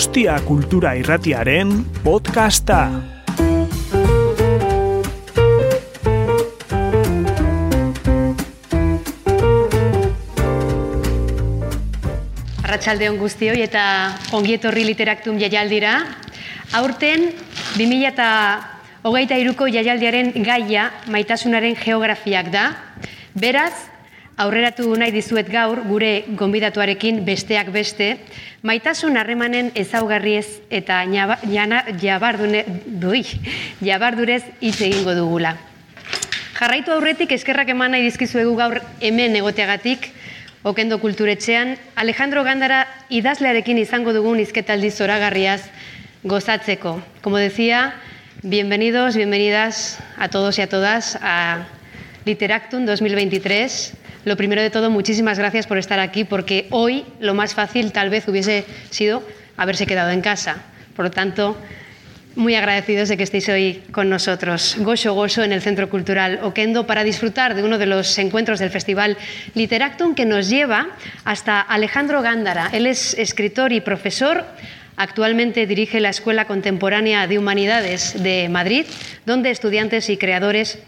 [0.00, 2.88] Donostia Kultura Irratiaren podcasta.
[12.64, 16.00] Arratsaldeon guztioi eta ongietorri literaktum jaialdira.
[16.80, 17.36] Aurten
[17.76, 22.72] 2023ko jaialdiaren gaia maitasunaren geografiak da.
[23.36, 23.76] Beraz,
[24.40, 28.14] aurreratu nahi dizuet gaur gure gonbidatuarekin besteak beste,
[28.62, 31.02] maitasun harremanen ezaugarriez eta
[32.00, 33.24] jabardune, dui,
[33.84, 35.56] jabardurez hitz egingo dugula.
[36.56, 40.12] Jarraitu aurretik eskerrak eman nahi dizkizuegu gaur hemen egoteagatik,
[40.60, 45.62] Okendo kulturetxean, Alejandro Gandara idazlearekin izango dugun izketaldi zoragarriaz
[46.22, 46.98] gozatzeko.
[47.22, 47.94] Como decía,
[48.42, 51.64] bienvenidos, bienvenidas a todos y a todas a
[52.26, 53.99] Literactum 2023.
[54.24, 58.10] Lo primero de todo, muchísimas gracias por estar aquí, porque hoy lo más fácil tal
[58.10, 59.22] vez hubiese sido
[59.56, 60.56] haberse quedado en casa.
[60.94, 61.56] Por lo tanto,
[62.36, 64.76] muy agradecidos de que estéis hoy con nosotros.
[64.78, 68.70] Gozo Gozo en el Centro Cultural Oquendo para disfrutar de uno de los encuentros del
[68.70, 69.16] Festival
[69.54, 70.88] Literactum que nos lleva
[71.24, 72.68] hasta Alejandro Gándara.
[72.72, 74.44] Él es escritor y profesor.
[74.96, 78.84] Actualmente dirige la Escuela Contemporánea de Humanidades de Madrid,
[79.24, 80.78] donde estudiantes y creadores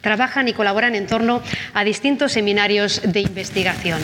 [0.00, 1.42] trabajan y colaboran en torno
[1.74, 4.00] a distintos seminarios de investigación.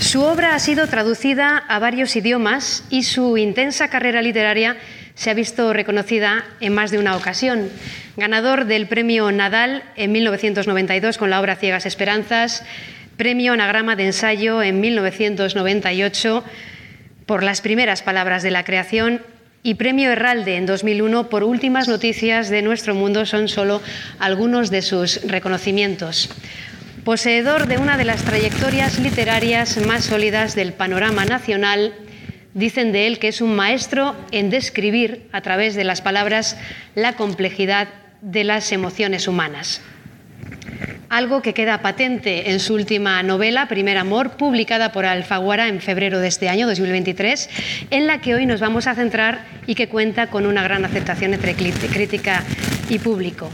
[0.00, 4.76] Su obra ha sido traducida a varios idiomas y su intensa carrera literaria
[5.14, 7.70] se ha visto reconocida en más de una ocasión.
[8.16, 12.62] Ganador del premio Nadal en 1992 con la obra Ciegas Esperanzas,
[13.16, 16.44] premio Anagrama de Ensayo en 1998
[17.24, 19.22] por las primeras palabras de la creación
[19.66, 23.82] y premio Herralde en 2001 por últimas noticias de nuestro mundo son solo
[24.20, 26.30] algunos de sus reconocimientos.
[27.02, 31.94] Poseedor de una de las trayectorias literarias más sólidas del panorama nacional,
[32.54, 36.56] dicen de él que es un maestro en describir a través de las palabras
[36.94, 37.88] la complejidad
[38.22, 39.82] de las emociones humanas.
[41.08, 46.18] Algo que queda patente en su última novela, Primer Amor, publicada por Alfaguara en febrero
[46.18, 47.48] de este año, 2023,
[47.90, 51.32] en la que hoy nos vamos a centrar y que cuenta con una gran aceptación
[51.32, 52.42] entre crítica
[52.88, 53.50] y público.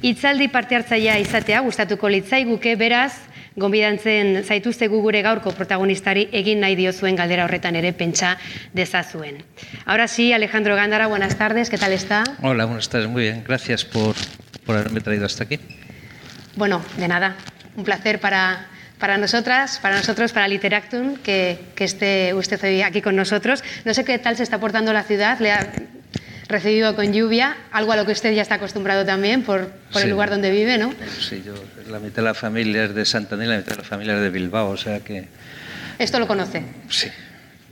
[0.00, 7.16] Itzaldi parte hartzaia izatea gustatuko litzaiguke, beraz, gonbidantzen zaituztegu gure gaurko protagonistari egin nahi diozuen
[7.16, 8.36] galdera horretan ere pentsa
[8.72, 9.42] dezazuen.
[9.84, 12.24] Ahora sí, Alejandro Gándara, buenas tardes, ¿qué tal está?
[12.42, 13.44] Hola, buenas tardes, muy bien.
[13.46, 14.14] Gracias por,
[14.64, 15.58] por haberme traído hasta aquí.
[16.56, 17.36] Bueno, de nada,
[17.76, 18.66] un placer para,
[18.98, 23.62] para nosotras, para nosotros, para Literactum, que, que esté usted hoy aquí con nosotros.
[23.84, 25.70] No sé qué tal se está portando la ciudad, le ha
[26.48, 30.04] recibido con lluvia, algo a lo que usted ya está acostumbrado también por, por Sí.
[30.06, 30.94] el lugar donde vive, ¿no?
[31.20, 31.54] Sí, yo,
[31.90, 34.20] la mitad de la familia es de Santander y la mitad de la familia es
[34.20, 35.28] de Bilbao, o sea que
[35.98, 36.62] Esto lo conoce.
[36.88, 37.08] sí,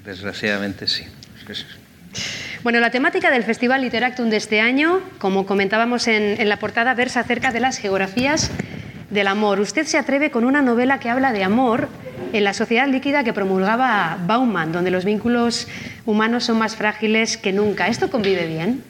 [0.05, 1.05] desgraciadamente sí.
[1.47, 1.65] Sí, sí.
[2.63, 7.21] Bueno, la temática del Festival Literactum de este año, como comentábamos en, la portada, versa
[7.21, 8.51] acerca de las geografías
[9.11, 9.61] del amor.
[9.61, 11.89] Usted se atreve con una novela que habla de amor
[12.33, 15.69] en la sociedad líquida que promulgaba Bauman, donde los vínculos
[16.07, 17.89] humanos son más frágiles que nunca.
[17.89, 18.83] ¿Esto convive bien?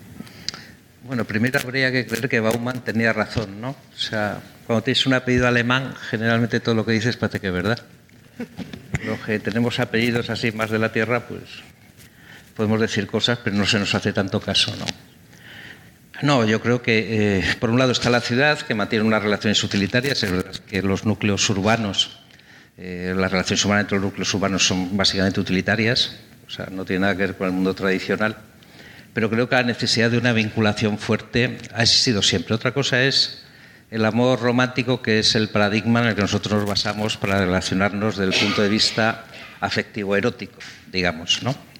[1.03, 3.71] Bueno, primero habría que creer que Bauman tenía razón, ¿no?
[3.71, 7.53] O sea, cuando tienes un apellido alemán, generalmente todo lo que dices parece que es
[7.53, 7.81] verdad.
[9.05, 11.43] Los que tenemos apellidos así más de la tierra, pues
[12.54, 14.87] podemos decir cosas, pero no se nos hace tanto caso, ¿no?
[16.22, 19.62] No, yo creo que eh, por un lado está la ciudad, que mantiene unas relaciones
[19.65, 22.20] utilitarias, es verdad que los núcleos urbanos,
[22.78, 26.16] eh, las relaciones humanas entre los núcleos urbanos son básicamente utilitarias,
[26.47, 28.37] o sea, no tiene nada que ver con el mundo tradicional,
[29.12, 32.54] pero creo que la necesidad de una vinculación fuerte ha existido siempre.
[32.54, 33.44] Otra cosa es
[33.91, 38.16] el amor romántico, que es el paradigma en el que nosotros nos basamos para relacionarnos
[38.16, 39.25] desde el punto de vista
[39.60, 40.59] afectivo-erótico,
[40.91, 41.74] digamos, ¿no?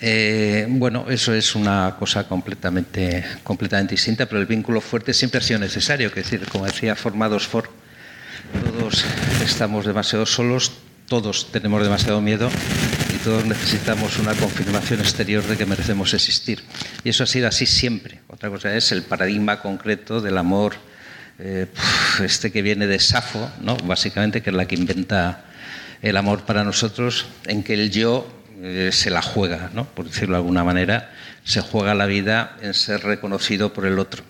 [0.00, 5.42] Eh, bueno, eso es una cosa completamente, completamente distinta, pero el vínculo fuerte siempre ha
[5.42, 6.08] sido necesario.
[6.08, 7.70] Es decir, como decía Formados For,
[8.64, 9.04] todos
[9.44, 10.72] estamos demasiado solos,
[11.08, 12.50] todos tenemos demasiado miedo
[13.14, 16.62] y todos necesitamos una confirmación exterior de que merecemos existir.
[17.04, 18.20] Y eso ha sido así siempre.
[18.28, 20.74] Otra cosa es el paradigma concreto del amor,
[21.38, 21.66] eh,
[22.22, 23.76] este que viene de Safo, ¿no?
[23.76, 25.44] básicamente, que es la que inventa
[26.02, 29.84] el amor para nosotros, en que el yo eh, se la juega, ¿no?
[29.84, 31.10] por decirlo de alguna manera,
[31.44, 34.24] se juega la vida en ser reconocido por el otro.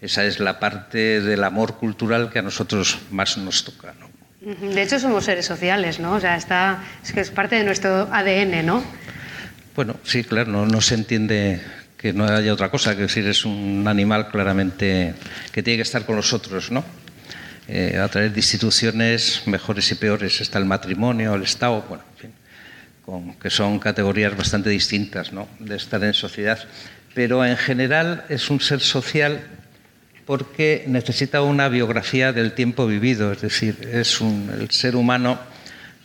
[0.00, 3.94] Esa es la parte del amor cultural que a nosotros más nos toca.
[3.98, 4.08] ¿no?
[4.40, 6.12] De hecho, somos seres sociales, ¿no?
[6.12, 8.84] O sea, está, es que es parte de nuestro ADN, ¿no?
[9.74, 11.60] Bueno, sí, claro, no, no se entiende
[11.96, 15.14] que no haya otra cosa, que decir, es un animal claramente
[15.52, 16.84] que tiene que estar con los otros, ¿no?
[17.66, 22.18] Eh, a través de instituciones mejores y peores, está el matrimonio, el Estado, bueno, en
[22.18, 22.32] fin,
[23.40, 25.48] que son categorías bastante distintas ¿no?
[25.58, 26.58] de estar en sociedad.
[27.14, 29.40] Pero en general es un ser social
[30.26, 35.38] porque necesita una biografía del tiempo vivido, es decir, el ser humano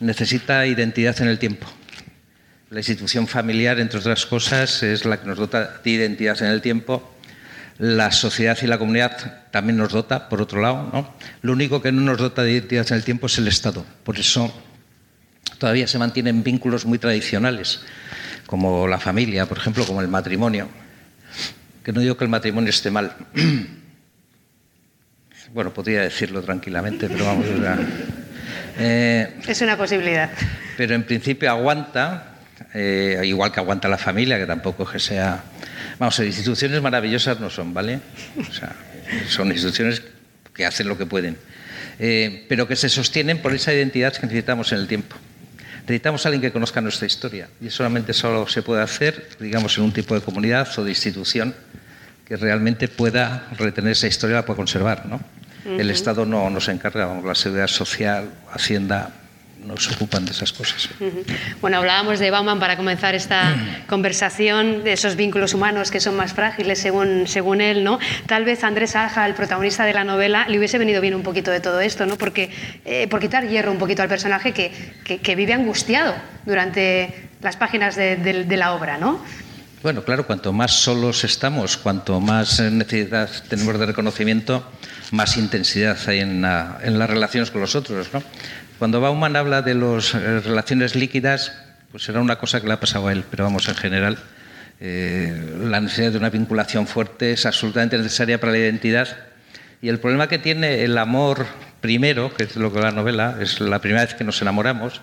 [0.00, 1.66] necesita identidad en el tiempo.
[2.70, 6.62] La institución familiar, entre otras cosas, es la que nos dota de identidad en el
[6.62, 7.14] tiempo.
[7.78, 10.90] La sociedad y la comunidad también nos dota, por otro lado.
[10.92, 11.14] ¿no?
[11.42, 13.84] Lo único que no nos dota de identidad en el tiempo es el Estado.
[14.04, 14.52] Por eso
[15.58, 17.80] todavía se mantienen vínculos muy tradicionales,
[18.46, 20.68] como la familia, por ejemplo, como el matrimonio.
[21.82, 23.16] Que no digo que el matrimonio esté mal.
[25.52, 27.78] Bueno, podría decirlo tranquilamente, pero vamos a...
[28.76, 30.28] Eh, es una posibilidad.
[30.76, 32.38] Pero en principio aguanta,
[32.74, 35.44] eh, igual que aguanta la familia, que tampoco es que sea...
[36.00, 38.00] Vamos, instituciones maravillosas no son, ¿vale?
[38.36, 38.74] O sea,
[39.28, 40.02] son instituciones
[40.52, 41.36] que hacen lo que pueden,
[41.98, 45.16] eh, pero que se sostienen por esa identidad que necesitamos en el tiempo.
[45.84, 49.84] Necesitamos a alguien que conozca nuestra historia y solamente solo se puede hacer, digamos, en
[49.84, 51.54] un tipo de comunidad o de institución
[52.24, 55.20] que realmente pueda retener esa historia y la pueda conservar, ¿no?
[55.66, 59.10] El Estado no nos encarga, vamos, la seguridad social, Hacienda,
[59.66, 60.88] nos ocupan de esas cosas.
[61.60, 63.56] Bueno, hablábamos de Bauman para comenzar esta
[63.88, 67.98] conversación, de esos vínculos humanos que son más frágiles según, según él, ¿no?
[68.26, 71.50] Tal vez Andrés Aja, el protagonista de la novela, le hubiese venido bien un poquito
[71.50, 72.16] de todo esto, ¿no?
[72.16, 72.50] Porque,
[72.84, 74.72] eh, por quitar hierro un poquito al personaje que,
[75.04, 76.14] que, vive angustiado
[76.46, 79.20] durante las páginas de, de la obra, ¿no?
[79.84, 84.64] Bueno, claro, cuanto más solos estamos, cuanto más necesidad tenemos de reconocimiento,
[85.10, 88.08] más intensidad hay en, las relaciones con los otros.
[88.14, 88.22] ¿no?
[88.84, 91.56] Cuando Bauman habla de las eh, relaciones líquidas,
[91.90, 94.18] pues será una cosa que le ha pasado a él, pero vamos, en general,
[94.78, 99.08] eh, la necesidad de una vinculación fuerte es absolutamente necesaria para la identidad.
[99.80, 101.46] Y el problema que tiene el amor
[101.80, 105.00] primero, que es lo que la novela, es la primera vez que nos enamoramos,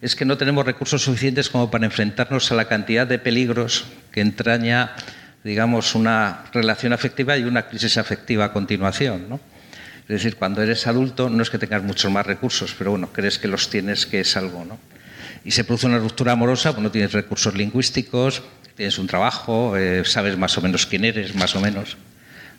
[0.00, 4.22] es que no tenemos recursos suficientes como para enfrentarnos a la cantidad de peligros que
[4.22, 4.96] entraña
[5.44, 9.28] digamos, una relación afectiva y una crisis afectiva a continuación.
[9.28, 9.38] ¿no?
[10.08, 13.38] Es decir, cuando eres adulto no es que tengas muchos más recursos, pero bueno, crees
[13.38, 14.64] que los tienes, que es algo.
[14.64, 14.78] ¿no?
[15.44, 18.42] Y se produce una ruptura amorosa, pues no tienes recursos lingüísticos,
[18.76, 21.96] tienes un trabajo, eh, sabes más o menos quién eres, más o menos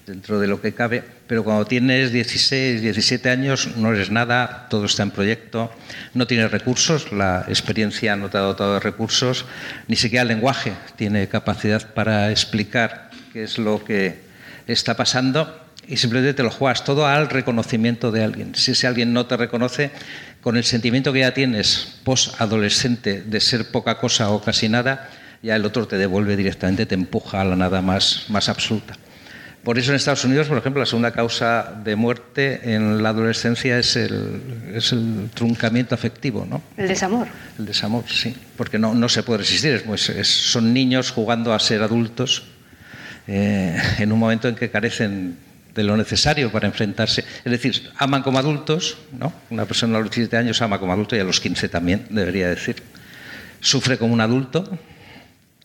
[0.08, 4.86] dentro de lo que cabe, pero cuando tienes 16, 17 años no eres nada, todo
[4.86, 5.70] está en proyecto,
[6.14, 9.46] no tienes recursos, la experiencia no te ha dotado de recursos,
[9.90, 14.22] ni siquiera el lenguaje tiene capacidad para explicar qué es lo que
[14.66, 18.56] está pasando y simplemente te lo juegas todo al reconocimiento de alguien.
[18.56, 19.92] Si ese alguien no te reconoce,
[20.42, 25.10] con el sentimiento que ya tienes post-adolescente de ser poca cosa o casi nada,
[25.42, 28.96] ya el otro te devuelve directamente, te empuja a la nada más, más absoluta.
[29.64, 33.78] Por eso en Estados Unidos, por ejemplo, la segunda causa de muerte en la adolescencia
[33.78, 36.62] es el, es el truncamiento afectivo, ¿no?
[36.78, 37.28] El desamor.
[37.60, 39.84] El desamor, sí, porque no, no se puede resistir.
[40.24, 42.46] son niños jugando a ser adultos
[43.28, 45.38] eh, en un momento en que carecen
[45.78, 47.24] de lo necesario para enfrentarse.
[47.46, 49.32] Es decir, aman como adultos, ¿no?
[49.50, 52.50] Una persona a los 17 años ama como adulto y a los 15 también, debería
[52.50, 52.84] decir.
[53.62, 54.78] Sufre como un adulto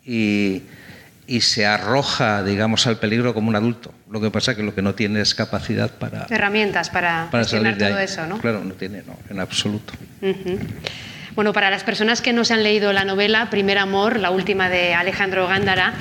[0.07, 0.63] y
[1.27, 3.95] y se arroja, digamos, al peligro como un adulto.
[4.11, 6.27] Lo que pasa es que lo que no tiene es capacidad para...
[6.29, 8.39] Herramientas para, para salir de todo eso, ¿no?
[8.39, 9.95] Claro, no tiene, no, en absoluto.
[11.35, 14.69] Bueno, para las personas que no se han leído la novela Primer Amor, la última
[14.69, 15.95] de Alejandro Gándara,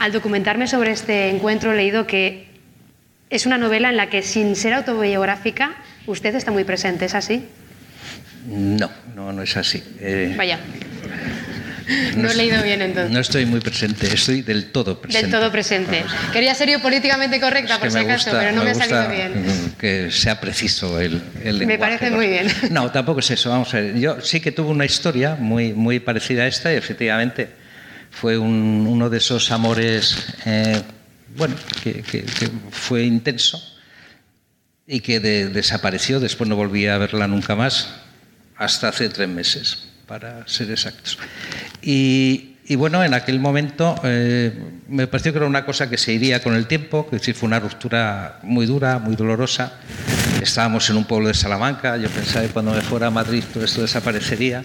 [0.00, 2.46] al documentarme sobre este encuentro he leído que
[3.30, 7.46] es una novela en la que, sin ser autobiográfica, usted está muy presente, ¿es así?
[8.46, 9.82] No, no, no es así.
[10.00, 10.58] Eh, Vaya.
[12.16, 13.12] No, he leído bien entonces.
[13.12, 15.26] No estoy muy presente, estoy del todo presente.
[15.26, 16.04] Del todo presente.
[16.32, 19.74] Quería ser yo políticamente correcta, por si acaso, pero no me, ha salido bien.
[19.78, 21.66] Que sea preciso el, el lenguaje.
[21.66, 22.48] Me parece muy bien.
[22.70, 23.50] No, tampoco es eso.
[23.50, 23.98] Vamos a ver.
[23.98, 27.48] Yo sí que tuve una historia muy, muy parecida a esta y efectivamente
[28.10, 30.80] fue uno de esos amores, eh,
[31.36, 32.02] bueno, que,
[32.70, 33.62] fue intenso
[34.86, 36.20] y que desapareció.
[36.20, 37.88] Después no volví a verla nunca más
[38.56, 41.18] hasta hace tres meses para ser exactos.
[41.82, 44.52] Y, bueno, en aquel momento eh,
[44.88, 47.46] me pareció que era una cosa que se iría con el tiempo, que decir, fue
[47.46, 49.74] una ruptura muy dura, muy dolorosa.
[50.42, 53.64] Estábamos en un pueblo de Salamanca, yo pensaba que cuando me fuera a Madrid todo
[53.64, 54.64] esto desaparecería,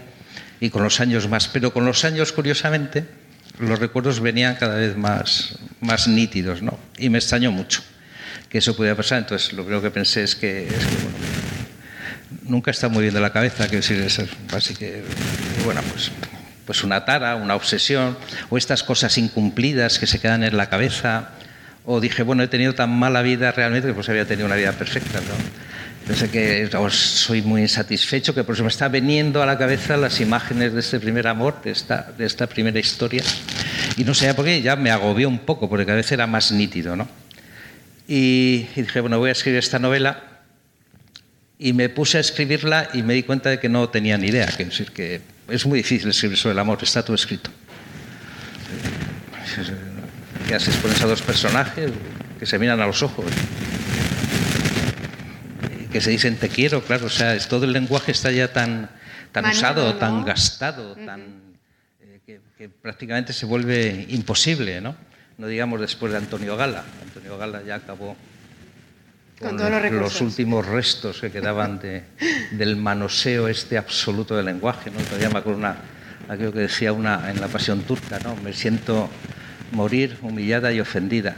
[0.59, 1.47] y con los años más.
[1.47, 3.05] Pero con los años, curiosamente,
[3.61, 6.77] los recuerdos venían cada vez más, más nítidos, ¿no?
[6.97, 7.81] Y me extrañó mucho
[8.49, 9.19] que eso pudiera pasar.
[9.19, 11.17] Entonces, lo primero que pensé es que, es que bueno,
[12.43, 14.21] nunca está muy bien de la cabeza, que decir, es
[14.53, 15.03] así que,
[15.63, 16.11] bueno, pues,
[16.65, 18.17] pues una tara, una obsesión,
[18.49, 21.29] o estas cosas incumplidas que se quedan en la cabeza,
[21.85, 24.71] o dije, bueno, he tenido tan mala vida realmente que pues había tenido una vida
[24.73, 25.19] perfecta.
[25.19, 25.70] ¿no?
[26.07, 30.19] Pensé que soy muy insatisfecho, que por eso me está viniendo a la cabeza las
[30.19, 33.23] imágenes de este primer amor, de esta, de esta primera historia.
[33.97, 36.51] Y no sé por qué, ya me agobió un poco, porque cada vez era más
[36.51, 36.95] nítido.
[36.95, 37.07] ¿no?
[38.07, 40.23] Y, dije, bueno, voy a escribir esta novela.
[41.59, 44.47] Y me puse a escribirla y me di cuenta de que no tenía ni idea.
[44.47, 47.51] Que decir, que es muy difícil escribir sobre el amor, está todo escrito.
[50.47, 50.75] ¿Qué haces?
[50.77, 51.91] Pones a dos personajes
[52.39, 53.25] que se miran a los ojos,
[55.91, 58.89] que se dicen te quiero, claro, o sea, es, todo el lenguaje está ya tan,
[59.31, 61.21] tan usado, tan gastado, tan,
[62.01, 64.95] eh, que, que, prácticamente se vuelve imposible, ¿no?
[65.37, 66.83] No digamos después de Antonio Gala.
[67.03, 68.15] Antonio Gala ya acabó
[69.39, 72.03] con, con los, los, últimos restos que quedaban de,
[72.51, 74.99] del manoseo este absoluto del lenguaje, ¿no?
[74.99, 75.77] Todavía me acuerdo una,
[76.29, 78.35] aquello que decía una en la pasión turca, ¿no?
[78.37, 79.09] Me siento
[79.71, 81.35] morir humillada y ofendida.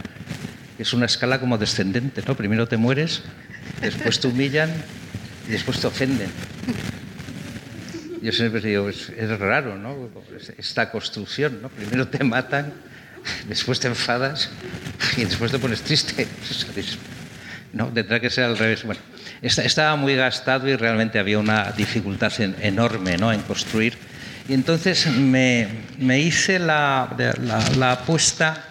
[0.78, 2.36] Es una escala como descendente, ¿no?
[2.36, 3.24] Primero te mueres,
[3.82, 4.70] después te humillan
[5.48, 6.30] y después te ofenden.
[8.22, 10.10] Yo siempre digo, es, raro, ¿no?
[10.58, 11.70] Esta construcción, ¿no?
[11.70, 12.74] Primero te matan,
[13.48, 14.50] después te enfadas
[15.18, 16.28] y después te pones triste.
[17.74, 17.88] ¿No?
[17.88, 18.84] Tendrá que ser al revés.
[18.84, 19.02] Bueno,
[19.42, 23.34] estaba muy gastado y realmente había una dificultad enorme ¿no?
[23.34, 23.98] en construir
[24.48, 25.68] y entonces me,
[26.00, 27.16] me hice la,
[27.78, 28.66] la, apuesta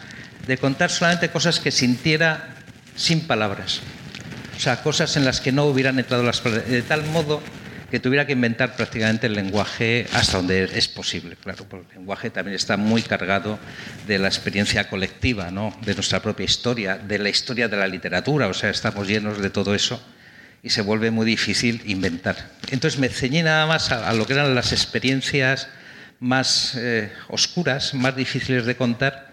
[0.47, 2.57] de contar solamente cosas que sintiera
[2.95, 3.81] sin palabras.
[4.63, 6.41] O sea, cosas en las que no hubieran entrado las.
[6.45, 7.43] De tal modo
[7.91, 11.35] que tuviera que inventar prácticamente el lenguaje hasta donde es posible.
[11.35, 13.59] Claro, porque el lenguaje también está muy cargado
[14.07, 15.77] de la experiencia colectiva, ¿no?
[15.85, 18.47] de nuestra propia historia, de la historia de la literatura.
[18.47, 20.01] O sea, estamos llenos de todo eso
[20.63, 22.53] y se vuelve muy difícil inventar.
[22.71, 25.67] Entonces me ceñí nada más a, a lo que eran las experiencias
[26.21, 29.33] más eh, oscuras, más difíciles de contar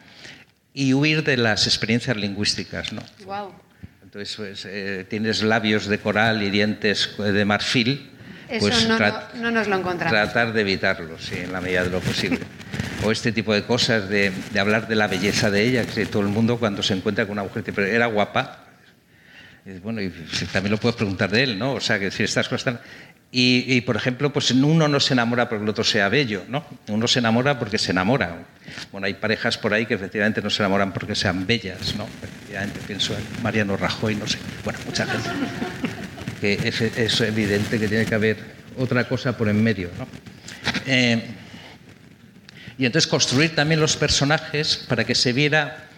[0.74, 2.94] y huir de las experiencias lingüísticas.
[2.94, 3.04] ¿no?
[3.26, 3.69] Wow.
[4.10, 8.10] Entonces pues, eh, tienes labios de coral y dientes de marfil.
[8.50, 10.12] Eso pues no, no, no, nos lo encontramos.
[10.12, 12.40] Tratar de evitarlo, sí, en la medida de lo posible.
[13.04, 16.24] o este tipo de cosas, de, de, hablar de la belleza de ella, que todo
[16.24, 18.66] el mundo cuando se encuentra con una mujer, pero era guapa,
[19.84, 20.10] bueno, y
[20.52, 21.74] también lo puedes preguntar de él, ¿no?
[21.74, 22.80] O sea, que si estas cosas están...
[23.32, 26.66] Y, y, por ejemplo, pues uno no se enamora porque el otro sea bello, ¿no?
[26.88, 28.38] Uno se enamora porque se enamora.
[28.92, 32.08] Bueno, hay parejas por ahí que efectivamente no se enamoran porque sean bellas, ¿no?
[32.24, 34.40] Efectivamente pienso en Mariano Rajoy, no sé.
[34.64, 35.30] Bueno, mucha gente.
[36.40, 38.38] Que es, es evidente que tiene que haber
[38.78, 40.08] otra cosa por en medio, ¿no?
[40.86, 41.22] Eh,
[42.78, 45.90] y entonces construir también los personajes para que se viera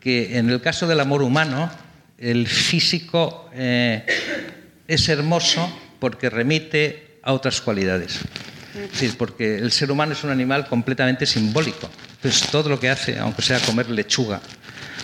[0.00, 1.70] que en el caso del amor humano,
[2.18, 4.04] el físico eh,
[4.88, 5.72] es hermoso
[6.04, 8.20] porque remite a otras cualidades.
[8.74, 11.88] Es decir, porque el ser humano es un animal completamente simbólico.
[12.16, 14.42] Entonces, todo lo que hace, aunque sea comer lechuga,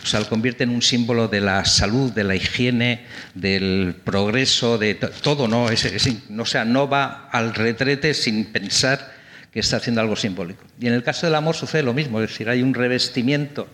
[0.03, 4.77] o sea, lo convierte en un símbolo de la salud, de la higiene, del progreso,
[4.77, 5.71] de todo, ¿no?
[5.71, 6.07] Es, es,
[6.39, 9.15] o sea, no va al retrete sin pensar
[9.51, 10.63] que está haciendo algo simbólico.
[10.79, 13.69] Y en el caso del amor sucede lo mismo, es decir, hay un revestimiento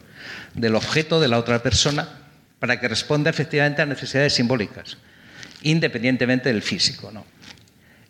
[0.55, 2.09] del objeto de la otra persona
[2.61, 4.97] para que responda efectivamente a necesidades simbólicas
[5.71, 7.11] independientemente del físico.
[7.13, 7.27] ¿no?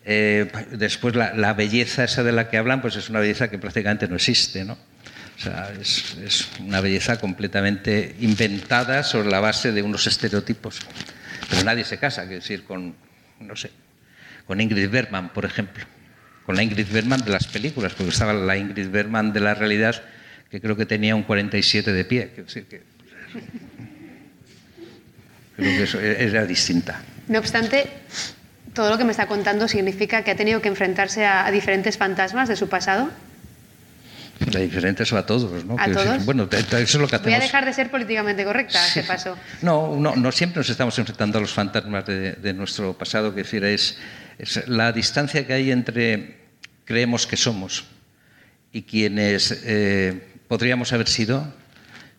[0.05, 3.57] Eh, después, la, la, belleza esa de la que hablan, pues es una belleza que
[3.57, 4.63] prácticamente no existe.
[4.63, 4.73] ¿no?
[5.37, 10.79] O sea, es, es, una belleza completamente inventada sobre la base de unos estereotipos.
[11.49, 12.95] Pero nadie se casa, quiero decir, con,
[13.39, 13.71] no sé,
[14.45, 15.85] con Ingrid Bergman, por ejemplo.
[16.45, 20.01] Con la Ingrid Bergman de las películas, porque estaba la Ingrid Bergman de la realidad,
[20.49, 22.29] que creo que tenía un 47 de pie.
[22.29, 22.81] Quiero decir que.
[25.57, 27.01] Creo que eso era distinta.
[27.27, 27.87] No obstante,
[28.73, 31.97] todo lo que me está contando significa que ha tenido que enfrentarse a, a diferentes
[31.97, 33.09] fantasmas de su pasado.
[34.55, 35.75] A diferentes o a todos, ¿no?
[35.79, 36.25] ¿A que, todos?
[36.25, 37.23] Bueno, eso es lo que hacemos.
[37.23, 39.01] Voy a dejar de ser políticamente correcta, Sí.
[39.01, 39.35] ¿qué pasó?
[39.61, 43.41] No, no, no siempre nos estamos enfrentando a los fantasmas de, de nuestro pasado, que
[43.41, 43.97] decir, es,
[44.37, 46.37] es, la distancia que hay entre
[46.85, 47.85] creemos que somos
[48.71, 51.51] y quienes eh, podríamos haber sido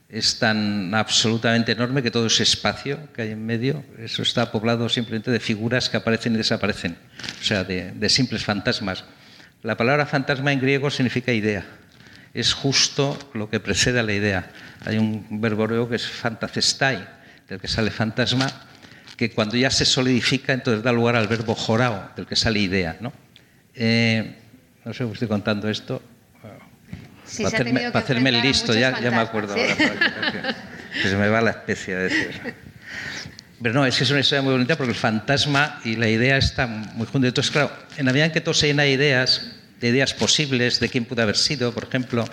[0.08, 4.88] es tan absolutamente enorme que todo ese espacio que hay en medio, eso está poblado
[4.88, 6.96] simplemente de figuras que aparecen y desaparecen,
[7.40, 9.04] o sea, de, simples fantasmas.
[9.62, 11.66] La palabra fantasma en griego significa idea.
[12.32, 14.50] Es justo lo que precede a la idea.
[14.84, 17.06] Hay un verbo griego que es fantacestai,
[17.48, 18.46] del que sale fantasma,
[19.16, 22.96] que cuando ya se solidifica, entonces da lugar al verbo jorao, del que sale idea.
[23.00, 23.12] ¿no?
[23.74, 24.36] Eh,
[24.92, 26.00] sé, estoy contando esto.
[27.28, 29.60] Sí, para hacerme, para el listo, ya, ya me acuerdo ¿sí?
[29.60, 29.76] ahora.
[31.02, 32.40] que- se me va la especie a decir.
[33.60, 36.36] Pero no, es que es una historia muy bonita porque el fantasma y la idea
[36.38, 37.28] están muy juntos.
[37.28, 40.80] Entonces, claro, en la medida en que todo se llena de ideas, de ideas posibles,
[40.80, 42.24] de quién pudo haber sido, por ejemplo,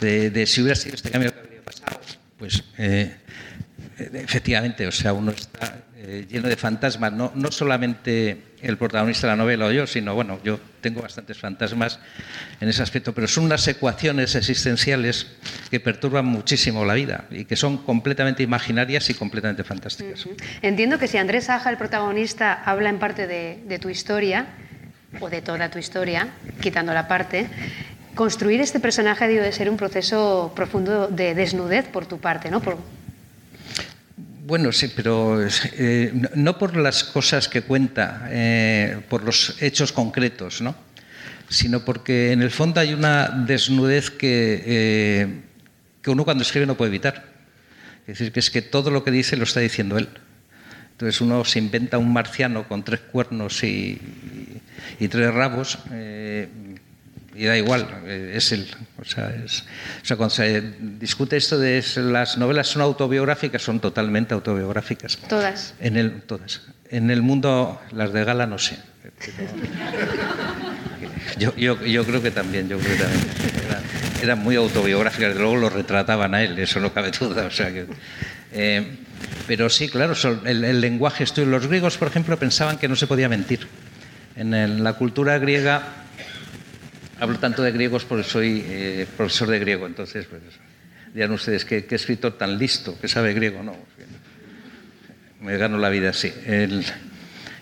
[0.00, 2.00] de, de si hubiera sido este cambio que habría pasado,
[2.38, 3.16] pues eh,
[3.98, 9.32] efectivamente, o sea, uno está eh, lleno de fantasmas, no, no solamente el protagonista de
[9.32, 11.98] la novela o yo, sino, bueno, yo tengo bastantes fantasmas
[12.60, 15.26] en ese aspecto, pero son unas ecuaciones existenciales
[15.70, 20.26] que perturban muchísimo la vida y que son completamente imaginarias y completamente fantásticas.
[20.62, 24.46] Entiendo que si Andrés Saja, el protagonista, habla en parte de, de tu historia,
[25.20, 26.28] o de toda tu historia,
[26.60, 27.46] quitando la parte,
[28.14, 32.60] construir este personaje debe de ser un proceso profundo de desnudez por tu parte, ¿no?
[32.60, 32.76] Por...
[34.46, 40.60] Bueno, sí, pero eh, no por las cosas que cuenta, eh, por los hechos concretos,
[40.60, 40.76] ¿no?
[41.48, 45.40] Sino porque en el fondo hay una desnudez que, eh,
[46.00, 47.24] que uno cuando escribe no puede evitar.
[48.06, 50.08] Es decir, que es que todo lo que dice lo está diciendo él.
[50.92, 54.00] Entonces uno se inventa un marciano con tres cuernos y,
[55.00, 56.48] y tres rabos eh,
[57.36, 58.66] y da igual, eh, es él.
[59.00, 59.64] O sea, es,
[60.02, 65.18] o sea, cuando se discute esto de las novelas son autobiográficas, son totalmente autobiográficas.
[65.28, 65.74] Todas.
[65.80, 66.62] En el, todas.
[66.90, 68.78] En el mundo, las de Gala no sé.
[71.38, 73.24] Yo, yo, yo, creo que también, yo creo que también.
[73.66, 73.82] Eran
[74.22, 77.46] era muy autobiográficas, desde luego lo retrataban a él, eso no cabe duda.
[77.46, 77.86] O sea que,
[78.52, 78.96] eh,
[79.46, 80.14] pero sí, claro,
[80.44, 81.44] el, el lenguaje esto.
[81.44, 83.66] Los griegos, por ejemplo, pensaban que no se podía mentir.
[84.36, 85.82] En el, la cultura griega,
[87.20, 90.42] hablo tanto de griegos porque soy eh, profesor de griego, entonces pues,
[91.14, 93.62] dirán ustedes, ¿qué, ¿qué, escritor tan listo que sabe griego?
[93.62, 93.76] No,
[95.40, 96.32] me gano la vida así.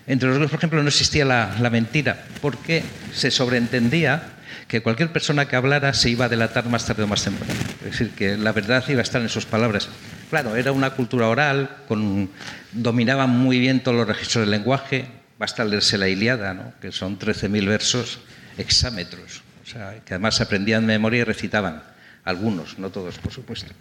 [0.06, 2.82] Entre los griegos, por ejemplo, no existía la, la mentira, porque
[3.12, 4.34] se sobreentendía
[4.68, 7.54] que cualquier persona que hablara se iba a delatar más tarde o más temprano.
[7.84, 9.88] Es decir, que la verdad iba a estar en sus palabras.
[10.30, 12.28] Claro, era una cultura oral, con,
[12.72, 15.06] dominaban muy bien todos los registros del lenguaje,
[15.38, 16.72] basta leerse la Iliada, ¿no?
[16.80, 18.18] que son 13.000 versos
[18.58, 21.82] hexámetros, o sea, que además aprendían de memoria y recitaban,
[22.24, 23.72] algunos, no todos, por supuesto.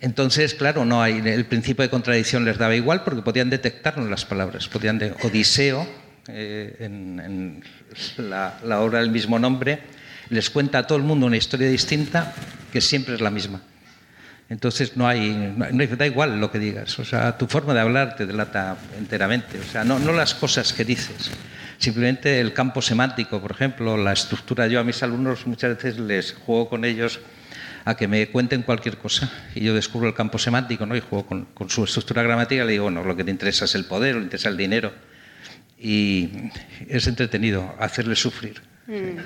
[0.00, 4.24] Entonces, claro, no hay, el principio de contradicción les daba igual porque podían detectarnos las
[4.24, 4.68] palabras.
[4.68, 5.88] Podían de, Odiseo,
[6.28, 7.64] eh, en, en
[8.18, 9.80] la, la, obra del mismo nombre,
[10.28, 12.34] les cuenta a todo el mundo una historia distinta
[12.72, 13.62] que siempre es la misma.
[14.48, 17.80] Entonces no hay, no, no, da igual lo que digas, o sea, tu forma de
[17.80, 21.30] hablar te delata enteramente, o sea, no, no las cosas que dices,
[21.78, 24.66] simplemente el campo semántico, por ejemplo, la estructura.
[24.66, 27.20] Yo a mis alumnos muchas veces les juego con ellos
[27.84, 30.96] a que me cuenten cualquier cosa y yo descubro el campo semántico ¿no?
[30.96, 33.66] y juego con, con su estructura gramática y le digo, bueno, lo que te interesa
[33.66, 34.92] es el poder, o te interesa el dinero
[35.78, 36.30] y
[36.88, 38.62] es entretenido hacerles sufrir.
[38.86, 39.18] Mm.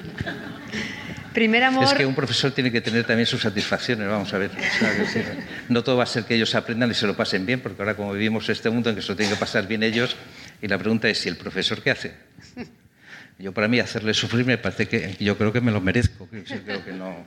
[1.33, 1.85] Primer amor...
[1.85, 4.51] Es que un profesor tiene que tener también sus satisfacciones, vamos a ver.
[5.69, 7.95] No todo va a ser que ellos aprendan y se lo pasen bien, porque ahora
[7.95, 10.17] como vivimos este mundo en que se lo tienen que pasar bien ellos,
[10.61, 12.15] y la pregunta es, ¿y el profesor qué hace?
[13.39, 16.63] Yo para mí hacerle sufrir me parece que yo creo que me lo merezco, yo
[16.65, 17.25] creo que no...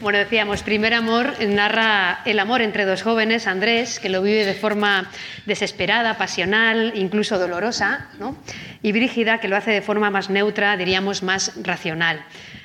[0.00, 4.54] Bueno, decíamos, primer amor narra el amor entre dos jóvenes, Andrés, que lo vive de
[4.54, 5.10] forma
[5.46, 8.36] desesperada, pasional, incluso dolorosa, ¿no?
[8.82, 12.24] y Brígida, que lo hace de forma más neutra, diríamos más racional.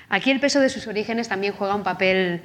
[0.10, 2.42] Aquí el peso de sus orígenes también juega un papel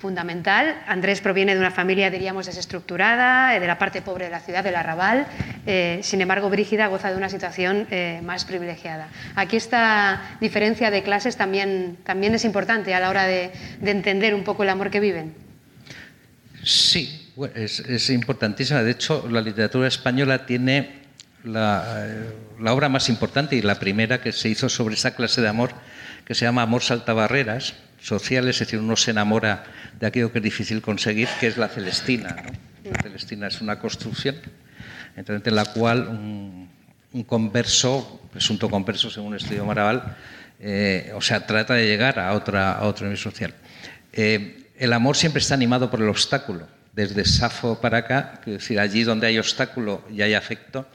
[0.00, 0.82] fundamental.
[0.86, 4.74] Andrés proviene de una familia, diríamos, desestructurada, de la parte pobre de la ciudad, del
[4.74, 5.26] arrabal.
[5.66, 9.08] Eh, sin embargo, Brígida goza de una situación eh, más privilegiada.
[9.36, 14.34] Aquí esta diferencia de clases también, también es importante a la hora de, de entender
[14.34, 15.34] un poco el amor que viven.
[16.64, 18.82] Sí, es, es, importantísima.
[18.82, 21.00] De hecho, la literatura española tiene
[21.44, 22.06] la,
[22.66, 25.70] obra más importante y la primera que se hizo sobre esa clase de amor
[26.24, 29.64] que se llama Amor Saltabarreras, sociales, es decir, uno se enamora
[29.98, 32.36] de aquello que es difícil conseguir, que es la Celestina.
[32.44, 32.90] ¿no?
[32.90, 34.36] La Celestina es una construcción
[35.16, 40.16] en la cual un, converso, presunto converso según estudio Maraval,
[40.60, 43.54] eh, o sea, trata de llegar a, otra, a otro nivel social.
[44.12, 48.80] Eh, el amor siempre está animado por el obstáculo, desde Safo para acá, es decir,
[48.80, 50.86] allí donde hay obstáculo y hay afecto,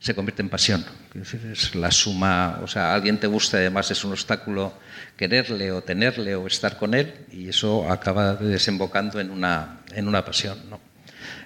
[0.00, 0.84] se convierte en pasión.
[1.14, 4.72] Es, la suma, o sea, alguien te gusta, además es un obstáculo
[5.16, 10.24] quererle o tenerle o estar con él y eso acaba desembocando en una, en una
[10.24, 10.58] pasión.
[10.70, 10.80] ¿no?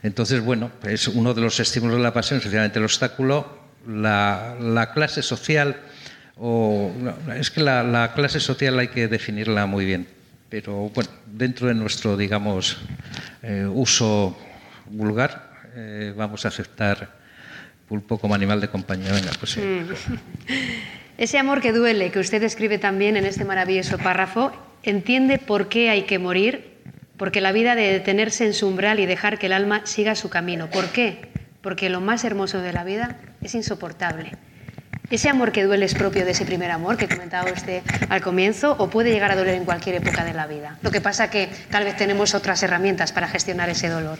[0.04, 4.92] Entonces, bueno, es uno de los estímulos de la pasión, especialmente el obstáculo, la, la
[4.92, 5.80] clase social,
[6.36, 6.92] o
[7.36, 10.06] es que la, la clase social hay que definirla muy bien,
[10.48, 12.78] pero bueno, dentro de nuestro, digamos,
[13.42, 14.38] eh, uso
[14.86, 17.23] vulgar, eh, vamos a aceptar
[17.94, 19.12] pulpo como animal de compañía.
[19.12, 19.60] Venga, pues sí.
[19.60, 19.88] Mm.
[21.18, 24.50] Ese amor que duele, que usted escribe también en este maravilloso párrafo,
[24.82, 26.72] entiende por qué hay que morir,
[27.16, 30.28] porque la vida de detenerse en su umbral y dejar que el alma siga su
[30.28, 30.70] camino.
[30.70, 31.28] ¿Por qué?
[31.62, 34.32] Porque lo más hermoso de la vida es insoportable.
[35.08, 38.74] ¿Ese amor que duele es propio de ese primer amor que comentaba usted al comienzo
[38.78, 40.78] o puede llegar a doler en cualquier época de la vida?
[40.82, 44.18] Lo que pasa que tal vez tenemos otras herramientas para gestionar ese dolor.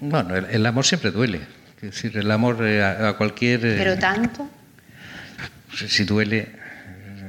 [0.00, 1.42] Bueno, el, el amor siempre duele.
[1.88, 3.64] Es decir, el amor eh, a, a cualquier...
[3.64, 4.48] eh, Pero tanto.
[5.68, 6.48] pues, si duele,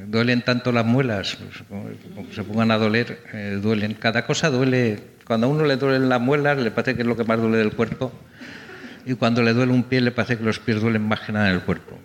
[0.06, 3.94] duelen tanto las muelas, pues, como, como se pongan a doler, eh, duelen.
[3.94, 5.00] Cada cosa duele.
[5.24, 7.58] Cuando a uno le duelen las muelas, le parece que es lo que más duele
[7.58, 8.12] del cuerpo.
[9.06, 11.48] Y cuando le duele un pie, le parece que los pies duelen más que nada
[11.48, 11.98] en el cuerpo.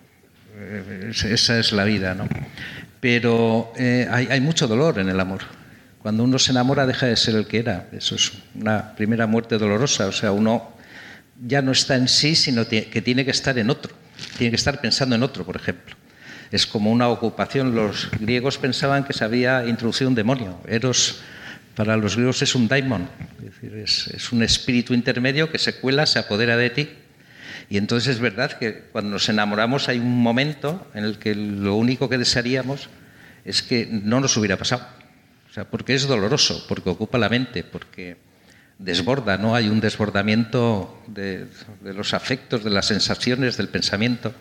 [0.56, 2.28] Eh, es- esa es la vida, ¿no?
[3.00, 5.40] Pero eh, hay, hay mucho dolor en el amor.
[6.00, 7.86] Cuando uno se enamora, deja de ser el que era.
[7.92, 10.06] Eso es una primera muerte dolorosa.
[10.06, 10.73] O sea, uno
[11.40, 13.94] ya no está en sí, sino que tiene que estar en otro.
[14.38, 15.96] Tiene que estar pensando en otro, por ejemplo.
[16.50, 17.74] Es como una ocupación.
[17.74, 20.60] Los griegos pensaban que se había introducido un demonio.
[20.68, 21.20] Eros,
[21.74, 23.08] para los griegos, es un daimon.
[23.62, 26.88] Es, es un espíritu intermedio que se cuela, se apodera de ti.
[27.68, 31.76] Y entonces es verdad que cuando nos enamoramos hay un momento en el que lo
[31.76, 32.88] único que desearíamos
[33.44, 34.86] es que no nos hubiera pasado.
[35.50, 38.16] O sea, porque es doloroso, porque ocupa la mente, porque
[38.78, 39.54] desborda, ¿no?
[39.54, 41.46] Hay un desbordamiento de,
[41.82, 44.32] los afectos, de las sensaciones, del pensamiento.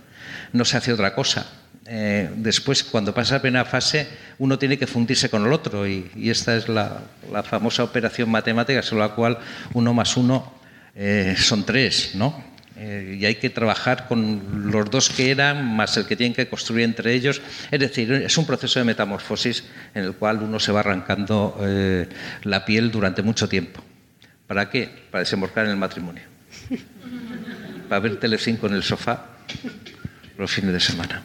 [0.51, 1.45] No se hace otra cosa.
[1.85, 4.07] Eh, después, cuando pasa la primera fase,
[4.39, 7.01] uno tiene que fundirse con el otro y, esta es la,
[7.43, 9.37] famosa operación matemática, sobre la cual
[9.73, 10.53] uno más uno
[10.95, 12.53] eh, son tres, ¿no?
[12.75, 16.47] Eh, y hay que trabajar con los dos que eran, más el que tienen que
[16.47, 17.41] construir entre ellos.
[17.69, 21.59] Es decir, es un proceso de metamorfosis en el cual uno se va arrancando
[22.43, 23.83] la piel durante mucho tiempo.
[24.53, 24.87] ¿Para qué?
[25.09, 26.21] Para desembarcar en el matrimonio.
[27.89, 29.25] Para ver Telecinco en el sofá
[30.37, 31.23] los fines de semana.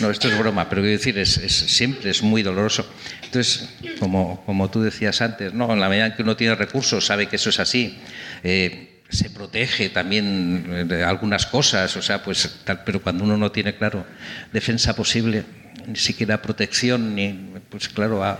[0.00, 2.88] No, esto es broma, pero quiero decir, es, siempre es muy doloroso.
[3.24, 5.72] Entonces, como, como tú decías antes, ¿no?
[5.72, 7.98] en la medida en que uno tiene recursos, sabe que eso es así,
[8.44, 13.36] eh, se protege también eh, de algunas cosas, o sea, pues tal, pero cuando uno
[13.36, 14.06] no tiene, claro,
[14.52, 15.42] defensa posible,
[15.88, 18.38] ni siquiera protección, ni, pues claro, va,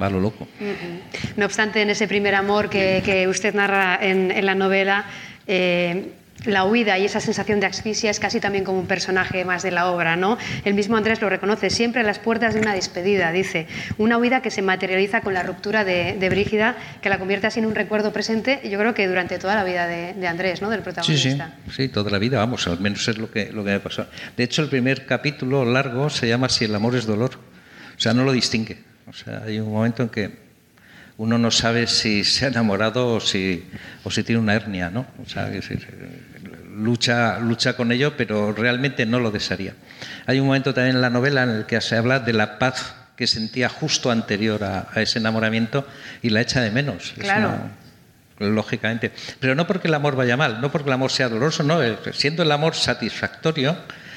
[0.00, 0.46] va- a lo loco.
[1.36, 5.04] No obstante, en ese primer amor que, que usted narra en, en la novela,
[5.46, 6.12] eh,
[6.44, 9.72] la huida y esa sensación de asfixia es casi también como un personaje más de
[9.72, 10.38] la obra, ¿no?
[10.64, 13.66] El mismo Andrés lo reconoce siempre a las puertas de una despedida, dice.
[13.98, 17.58] Una huida que se materializa con la ruptura de, de Brígida, que la convierte así
[17.58, 20.70] en un recuerdo presente, yo creo que durante toda la vida de, de Andrés, ¿no?
[20.70, 21.56] Del Sí, protagonista.
[21.66, 24.06] sí, sí, toda la vida, vamos, al menos es lo que, lo que me pasó.
[24.36, 27.32] De hecho, el primer capítulo largo se llama Si el amor es dolor.
[27.96, 28.78] O sea, no lo distingue.
[29.08, 30.48] O sea, hay un momento en que
[31.16, 33.64] uno no sabe si se ha enamorado o si,
[34.04, 35.06] o si tiene una hernia, ¿no?
[35.24, 35.86] O sea, que decir,
[36.76, 39.74] lucha, lucha con ello, pero realmente no lo desearía.
[40.26, 42.94] Hay un momento también en la novela en el que se habla de la paz
[43.16, 45.86] que sentía justo anterior a, a ese enamoramiento
[46.22, 47.14] y la echa de menos.
[47.16, 47.48] Es Claro.
[47.48, 47.70] una-
[48.54, 49.10] lógicamente.
[49.40, 51.80] Pero no porque el amor vaya mal, no porque el amor sea doloroso, no,
[52.12, 53.76] siendo el amor satisfactorio,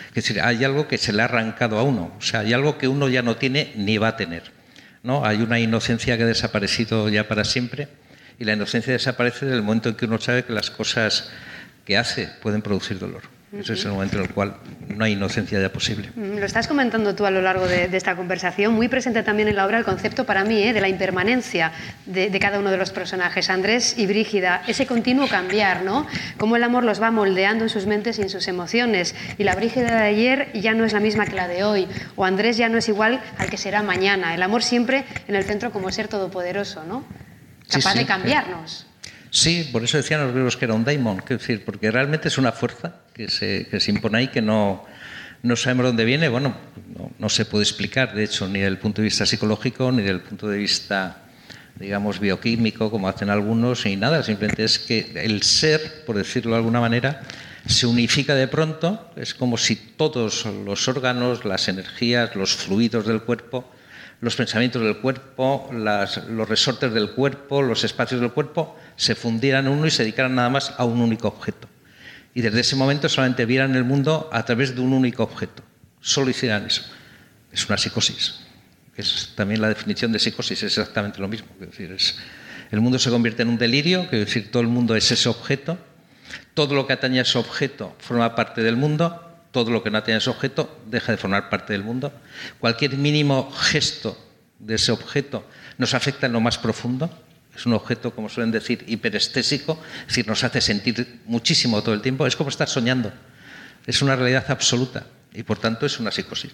[0.09, 2.77] es decir, hay algo que se le ha arrancado a uno, o sea, hay algo
[2.77, 4.43] que uno ya no tiene ni va a tener.
[5.03, 5.25] ¿No?
[5.25, 7.87] Hay una inocencia que ha desaparecido ya para siempre
[8.39, 11.29] y la inocencia desaparece en el momento en que uno sabe que las cosas
[11.85, 13.23] que hace pueden producir dolor.
[13.53, 14.55] Ese es el momento en el cual
[14.87, 16.09] no hay inocencia ya posible.
[16.15, 19.49] Mm, Lo estás comentando tú a lo largo de, de esta conversación, muy presente también
[19.49, 20.71] en la obra el concepto para mí ¿eh?
[20.71, 21.73] de la impermanencia
[22.05, 26.07] de, de cada uno de los personajes, Andrés y Brígida, ese continuo cambiar, ¿no?
[26.37, 29.15] Cómo el amor los va moldeando en sus mentes y en sus emociones.
[29.37, 32.23] Y la Brígida de ayer ya no es la misma que la de hoy, o
[32.23, 34.33] Andrés ya no es igual al que será mañana.
[34.33, 37.03] El amor siempre en el centro como ser todopoderoso, ¿no?
[37.67, 38.71] Sí, Capaz sí, de cambiarnos.
[38.71, 38.90] Sí,
[39.71, 42.51] por eso decían los griegos que era un daimon, quiero decir, porque realmente es una
[42.51, 44.83] fuerza que se, que se impone ahí, que no,
[45.41, 46.53] no sabemos dónde viene, bueno,
[46.97, 49.99] no, no se puede explicar, de hecho, ni desde el punto de vista psicológico, ni
[49.99, 51.23] desde el punto de vista,
[51.79, 56.57] digamos, bioquímico, como hacen algunos, ni nada, simplemente es que el ser, por decirlo de
[56.57, 57.21] alguna manera,
[57.65, 63.21] se unifica de pronto, es como si todos los órganos, las energías, los fluidos del
[63.21, 63.71] cuerpo,
[64.19, 69.67] los pensamientos del cuerpo, las- los resortes del cuerpo, los espacios del cuerpo, se fundieran
[69.67, 71.67] uno y se dedicaran nada más a un único objeto.
[72.33, 75.63] Y desde ese momento solamente vieran el mundo a través de un único objeto.
[75.99, 76.83] Solo hicieran eso.
[77.51, 78.39] Es una psicosis.
[78.95, 81.47] Es también la definición de psicosis, es exactamente lo mismo.
[81.59, 82.15] Es decir, es-
[82.71, 85.77] el mundo se convierte en un delirio, que decir, todo el mundo es ese objeto.
[86.53, 89.97] Todo lo que atañe a ese objeto forma parte del mundo, todo lo que no
[89.97, 92.13] atañe a ese objeto deja de formar parte del mundo.
[92.59, 94.17] Cualquier mínimo gesto
[94.59, 95.45] de ese objeto
[95.77, 97.09] nos afecta en lo más profundo.
[97.55, 102.01] Es un objeto, como suelen decir, hiperestésico, es decir, nos hace sentir muchísimo todo el
[102.01, 102.25] tiempo.
[102.25, 103.11] Es como estar soñando.
[103.85, 106.53] Es una realidad absoluta y por tanto es una psicosis.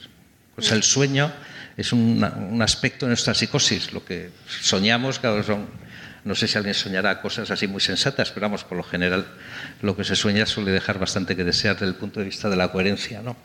[0.58, 1.32] O el sueño
[1.78, 3.94] es un aspecto de nuestra psicosis.
[3.94, 5.22] Lo que soñamos,
[6.28, 9.26] no sé si alguien soñará cosas así muy sensatas, pero vamos, por lo general
[9.82, 12.56] lo que se sueña suele dejar bastante que desear desde el punto de vista de
[12.56, 13.38] la coherencia, ¿no?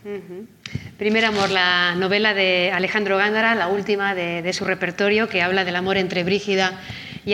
[0.99, 5.77] Primer amor, la novela de Alejandro Gándara, la última de, su repertorio, que habla del
[5.77, 6.81] amor entre Brígida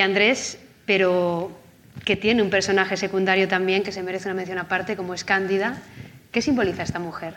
[0.00, 1.50] Andrés, pero
[2.04, 5.82] que tiene un personaje secundario también que se merece una mención aparte, como es Cándida.
[6.30, 7.34] ¿Qué simboliza esta mujer?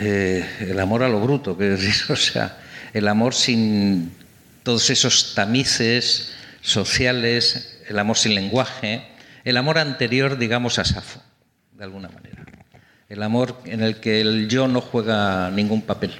[0.00, 2.58] Eh, el amor a lo bruto, que decir, o sea,
[2.92, 4.12] el amor sin
[4.62, 9.06] todos esos tamices sociales, el amor sin lenguaje,
[9.44, 11.22] el amor anterior, digamos, a Safo,
[11.72, 12.44] de alguna manera.
[13.08, 16.12] El amor en el que el yo no juega ningún papel,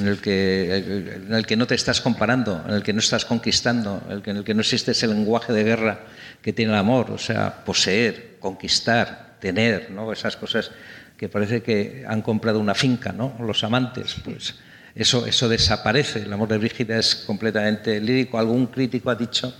[0.00, 3.24] en el que, en el que no te estás comparando, en el que no estás
[3.24, 6.00] conquistando, en el que, en el que no existe ese lenguaje de guerra
[6.42, 10.12] que tiene el amor, o sea, poseer, conquistar, tener, ¿no?
[10.12, 10.70] esas cosas
[11.16, 13.36] que parece que han comprado una finca, ¿no?
[13.40, 14.54] Los amantes, pues
[14.94, 16.22] eso, eso desaparece.
[16.22, 18.38] El amor de Brígida es completamente lírico.
[18.38, 19.54] Algún crítico ha dicho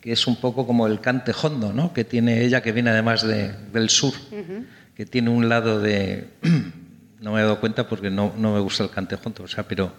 [0.00, 1.92] que es un poco como el cante hondo, ¿no?
[1.92, 4.14] Que tiene ella, que viene además del sur,
[4.94, 6.28] que tiene un lado de...
[7.20, 9.92] no me he dado cuenta porque no, me gusta el cante hondo, o sea, pero,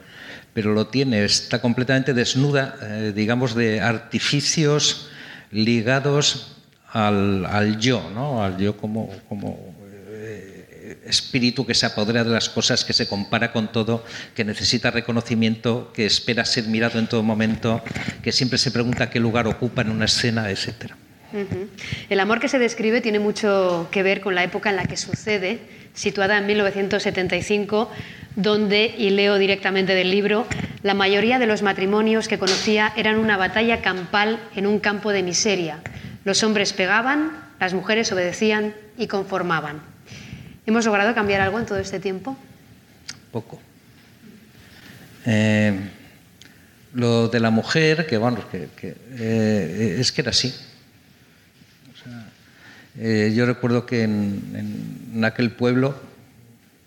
[0.54, 5.10] pero lo tiene, está completamente desnuda, eh, digamos, de artificios
[5.52, 6.58] ligados
[6.92, 8.44] al, yo, ¿no?
[8.44, 9.76] Al yo como, como
[11.06, 14.04] espíritu que se apodera de las cosas, que se compara con todo,
[14.36, 17.82] que necesita reconocimiento, que espera ser mirado en todo momento,
[18.24, 20.94] que siempre se pregunta qué lugar ocupa en una escena, etc.
[22.10, 24.98] El amor que se describe tiene mucho que ver con la época en la que
[24.98, 25.60] sucede,
[25.94, 27.92] situada en 1975,
[28.36, 30.48] donde, y leo directamente del libro,
[30.84, 35.24] la mayoría de los matrimonios que conocía eran una batalla campal en un campo de
[35.24, 35.80] miseria.
[36.24, 39.82] Los hombres pegaban, las mujeres obedecían y conformaban.
[40.66, 42.38] ¿Hemos logrado cambiar algo en todo este tiempo?
[43.32, 43.60] Poco.
[45.26, 45.78] Eh,
[46.94, 50.54] lo de la mujer, que bueno, que, eh, es que era así.
[52.98, 55.96] Eh, yo recuerdo que en, aquel pueblo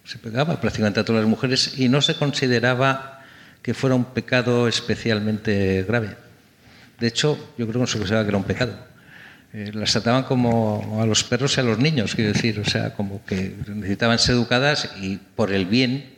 [0.05, 3.23] se pegaba prácticamente a todas las mujeres y no se consideraba
[3.63, 6.17] que fuera un pecado especialmente grave.
[7.01, 8.79] De hecho, yo creo que no se consideraba que era un pecado.
[9.55, 12.93] Eh, las trataban como a los perros y a los niños, quiero decir, o sea,
[12.95, 16.13] como que necesitaban ser educadas y por el bien,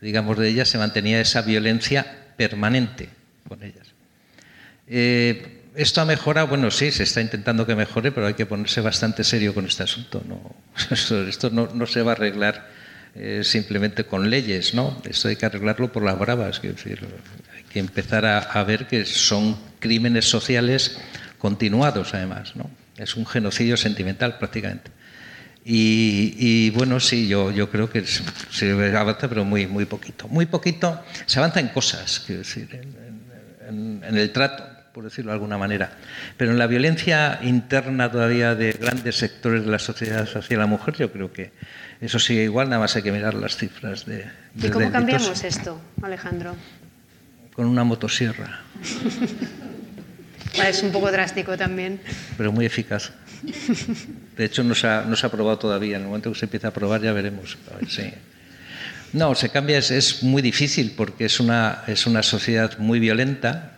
[0.00, 2.06] digamos, de ellas se mantenía esa violencia
[2.36, 3.10] permanente
[3.46, 3.86] con ellas.
[4.88, 8.80] Eh, esto ha mejorado, bueno, sí, se está intentando que mejore, pero hay que ponerse
[8.80, 10.22] bastante serio con este asunto.
[10.26, 10.54] No,
[11.28, 12.68] esto, no, se va a arreglar
[13.14, 15.00] eh, simplemente con leyes, ¿no?
[15.08, 17.06] Esto hay que arreglarlo por las bravas, quiero decir,
[17.54, 20.98] hay que empezar a ver que son crímenes sociales
[21.42, 22.54] continuados además.
[22.54, 22.70] ¿no?
[22.96, 24.92] Es un genocidio sentimental prácticamente.
[25.64, 30.26] Y, bueno, sí, yo, yo creo que se avanza, pero muy, muy poquito.
[30.26, 32.68] Muy poquito, se avanza en cosas, quiero decir,
[33.68, 35.92] en, el trato, por decirlo de alguna manera.
[36.36, 40.94] Pero en la violencia interna todavía de grandes sectores de la sociedad hacia la mujer,
[40.94, 41.52] yo creo que
[42.00, 44.26] eso sigue igual, nada más hay que mirar las cifras de...
[44.54, 46.56] de ¿Y cómo cambiamos esto, Alejandro?
[47.54, 48.60] Con una motosierra.
[50.54, 52.00] Es un poco drástico también.
[52.36, 53.10] Pero muy eficaz.
[54.36, 55.96] De hecho, no se ha, no se ha probado todavía.
[55.96, 57.56] En el momento que se empieza a probar ya veremos.
[59.12, 63.71] No, se cambia, es, muy difícil porque es una, es una sociedad muy violenta,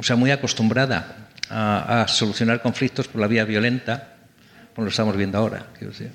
[0.00, 4.16] o sea, muy acostumbrada a, solucionar conflictos por la vía violenta,
[4.74, 5.66] como lo estamos viendo ahora.
[5.76, 6.10] Quiero decir.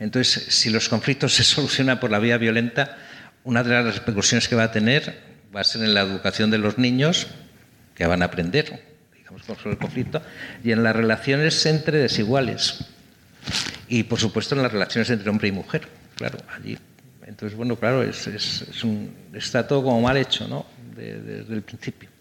[0.00, 2.96] Entonces, si los conflictos se solucionan por la vía violenta,
[3.44, 6.56] una de las repercusiones que va a tener va a ser en la educación de
[6.56, 7.26] los niños,
[7.94, 8.82] que van a aprender,
[9.14, 10.22] digamos, sobre el conflicto,
[10.64, 12.86] y en las relaciones entre desiguales.
[13.88, 16.78] Y, por supuesto, en las relaciones entre hombre y mujer, claro, allí.
[17.26, 20.64] Entonces, bueno, claro, es, un, está todo como mal hecho, ¿no?,
[20.96, 22.13] desde el principio.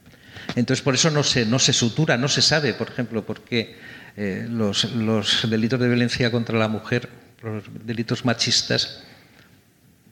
[0.56, 3.78] Entonces, por eso no se, no se sutura, no se sabe, por ejemplo, por qué
[4.16, 7.10] eh, los, los delitos de violencia contra la mujer,
[7.42, 9.04] los delitos machistas,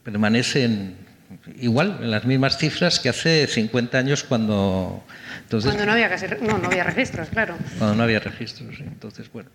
[0.04, 0.96] permanecen
[1.60, 5.04] igual, en las mismas cifras que hace 50 años cuando...
[5.44, 6.10] Entonces, cuando no había,
[6.41, 7.56] no, no había registros, claro.
[7.78, 9.50] Cuando no había registros, entonces, bueno.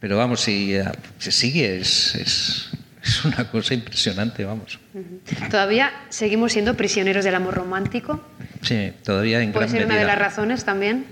[0.00, 0.74] Pero vamos, si
[1.18, 2.70] se sigue, es, es,
[3.02, 4.78] es, una cosa impresionante, vamos.
[5.50, 8.24] ¿Todavía seguimos siendo prisioneros del amor romántico?
[8.62, 11.06] Sí, todavía en ¿Puede ser una de las razones también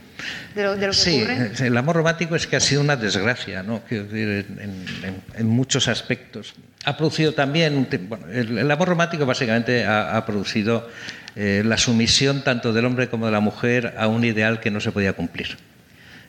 [0.55, 1.67] de lo, de lo que sí, ocurre?
[1.67, 3.81] el amor romántico es que ha sido una desgracia, ¿no?
[3.89, 9.85] Quiero decir, en, en, en muchos aspectos ha producido también, bueno, el, amor romántico básicamente
[9.85, 10.89] ha, producido
[11.37, 14.81] eh, la sumisión tanto del hombre como de la mujer a un ideal que no
[14.81, 15.59] se podía cumplir.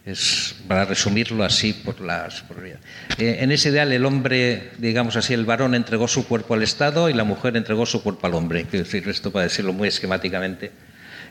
[0.03, 2.77] Es, para resumirlo así por las por, eh,
[3.19, 7.13] en ese ideal el hombre digamos así el varón entregó su cuerpo al Estado y
[7.13, 10.71] la mujer entregó su cuerpo al hombre quiero decir esto para decirlo muy esquemáticamente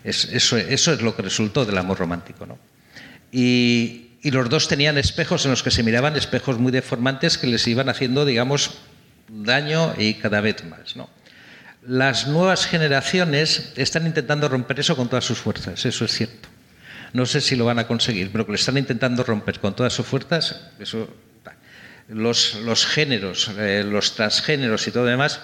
[0.04, 2.58] es, eso, es lo que resultó del amor romántico ¿no?
[3.32, 7.66] y, los dos tenían espejos en los que se miraban espejos muy deformantes que les
[7.66, 8.78] iban haciendo digamos
[9.30, 10.94] daño y cada vez más.
[11.86, 16.49] Las nuevas generaciones están intentando romper eso con todas sus fuerzas, eso es cierto.
[17.12, 19.92] No sé si lo van a conseguir, pero que lo están intentando romper con todas
[19.92, 20.70] sus fuerzas,
[22.08, 25.40] los géneros, eh, los transgéneros y todo demás,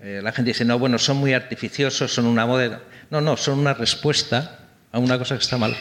[0.00, 2.82] eh, la gente dice, no, bueno, son muy artificiosos, son una moda.
[3.10, 5.76] No, no, son una respuesta a una cosa que está mal.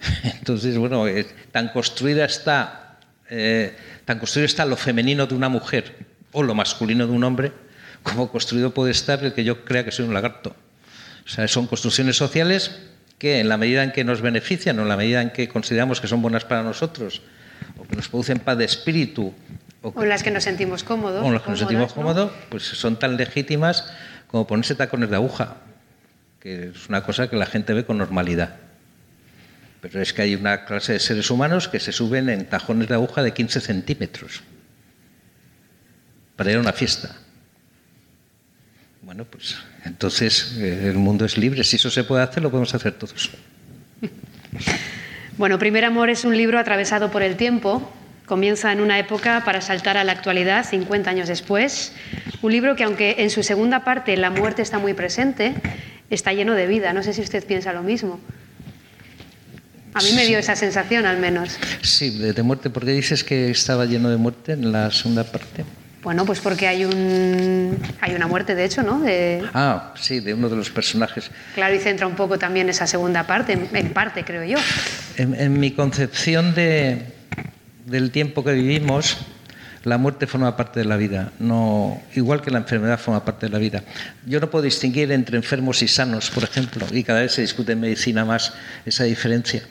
[0.24, 2.78] Entonces, bueno, eh, tan construida está
[4.04, 7.52] tan construido está lo femenino de una mujer o lo masculino de un hombre,
[8.02, 10.54] como construido puede estar el que yo crea que soy un lagarto.
[11.24, 12.72] O sea, son construcciones sociales
[13.22, 16.00] que en la medida en que nos benefician o en la medida en que consideramos
[16.00, 17.22] que son buenas para nosotros
[17.78, 19.32] o que nos producen paz de espíritu.
[19.80, 21.24] O, con las que nos sentimos cómodos.
[21.24, 23.86] O las que nos sentimos cómodos, pues son tan legítimas
[24.26, 25.58] como ponerse tacones de aguja,
[26.40, 28.56] que es una cosa que la gente ve con normalidad.
[29.80, 32.94] Pero es que hay una clase de seres humanos que se suben en tajones de
[32.94, 34.42] aguja de 15 centímetros
[36.34, 37.14] para ir a una fiesta.
[39.00, 41.64] Bueno, pues entonces eh, el mundo es libre.
[41.64, 43.30] Si eso se puede hacer, lo podemos hacer todos.
[45.38, 47.90] Bueno, Primer Amor es un libro atravesado por el tiempo.
[48.26, 51.94] Comienza en una época para saltar a la actualidad, 50 años después.
[52.42, 55.54] Un libro que, aunque en su segunda parte la muerte está muy presente,
[56.10, 56.92] está lleno de vida.
[56.92, 58.20] No sé si usted piensa lo mismo.
[59.94, 61.58] A mí me dio esa sensación, al menos.
[61.80, 62.68] Sí, de muerte.
[62.68, 65.64] ¿Por qué dices que estaba lleno de muerte en la segunda parte?
[66.02, 69.00] Bueno, pues porque hay un hay una muerte, de hecho, ¿no?
[69.00, 69.44] De...
[69.54, 71.30] Ah, sí, de uno de los personajes.
[71.54, 74.58] Claro, y centra un poco también esa segunda parte, en, parte, creo yo.
[75.16, 77.06] En, mi concepción de,
[77.86, 79.18] del tiempo que vivimos,
[79.84, 83.52] la muerte forma parte de la vida, no, igual que la enfermedad forma parte de
[83.52, 83.84] la vida.
[84.26, 87.72] Yo no puedo distinguir entre enfermos y sanos, por ejemplo, y cada vez se discute
[87.72, 89.62] en medicina más esa diferencia,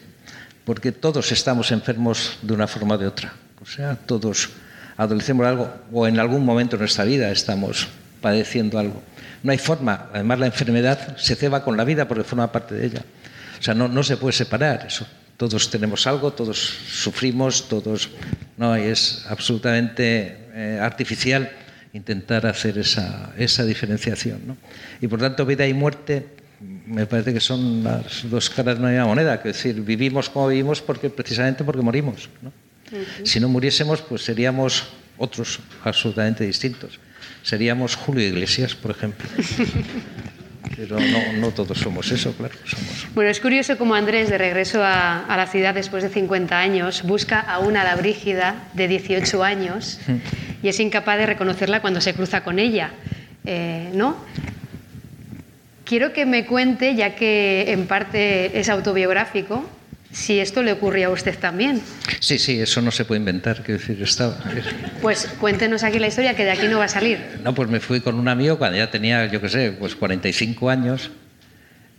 [0.64, 3.34] porque todos estamos enfermos de una forma o de otra.
[3.62, 4.50] O sea, todos
[4.98, 7.88] adolecemos algo o en algún momento de nuestra vida estamos
[8.22, 9.02] padeciendo algo.
[9.44, 12.86] No hay forma, además la enfermedad se ceba con la vida porque forma parte de
[12.86, 13.02] ella.
[13.60, 15.06] O sea, no, no se puede separar eso.
[15.38, 18.10] Todos tenemos algo, todos sufrimos, todos...
[18.58, 21.50] No, es absolutamente eh, artificial
[21.94, 24.42] intentar hacer esa, esa diferenciación.
[24.46, 24.58] ¿no?
[25.02, 26.28] Y por tanto, vida y muerte
[26.86, 29.36] me parece que son las dos caras de una misma moneda.
[29.36, 32.30] Es decir, vivimos como vivimos porque, precisamente porque morimos.
[32.42, 32.52] ¿no?
[33.24, 37.00] Si no muriésemos, pues seríamos otros absolutamente distintos.
[37.44, 39.28] Seríamos Julio Iglesias, por ejemplo.
[40.76, 40.98] Pero
[41.38, 42.54] no, todos somos eso, claro.
[43.14, 47.40] Bueno, es curioso cómo Andrés, de regreso a, la ciudad después de 50 años, busca
[47.40, 50.00] a una la Brígida de 18 años
[50.64, 52.92] y es incapaz de reconocerla cuando se cruza con ella.
[53.46, 54.18] Eh, ¿No?
[55.84, 59.70] Quiero que me cuente, ya que en parte es autobiográfico,
[60.12, 61.82] si esto le ocurría a usted también.
[62.20, 64.38] Sí, sí, eso no se puede inventar, quiero decir, estaba...
[65.02, 67.20] Pues cuéntenos aquí la historia, que de aquí no va a salir.
[67.44, 70.70] No, pues me fui con un amigo cuando ya tenía, yo qué sé, pues 45
[70.70, 71.12] años.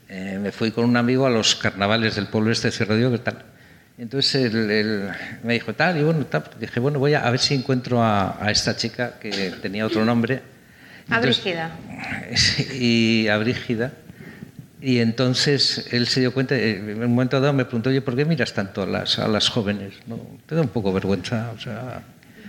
[0.08, 3.18] Eh, me fui con un amigo a los carnavales del pueblo este de Cerrodillo, ¿qué
[3.18, 3.44] tal?
[3.98, 5.10] Entonces él,
[5.42, 6.44] me dijo, tal, y bueno, tal.
[6.58, 10.42] Dije, bueno, voy a, ver si encuentro a, esta chica que tenía otro nombre.
[11.08, 11.70] A Brígida.
[12.74, 13.92] Y a Brígida.
[14.82, 18.16] Y entonces él se dio cuenta, eh, en un momento dado me preguntó, oye, ¿por
[18.16, 19.94] qué miras tanto a las, a las jóvenes?
[20.08, 20.18] ¿No?
[20.44, 21.52] Te da un poco vergüenza.
[21.56, 22.02] O sea,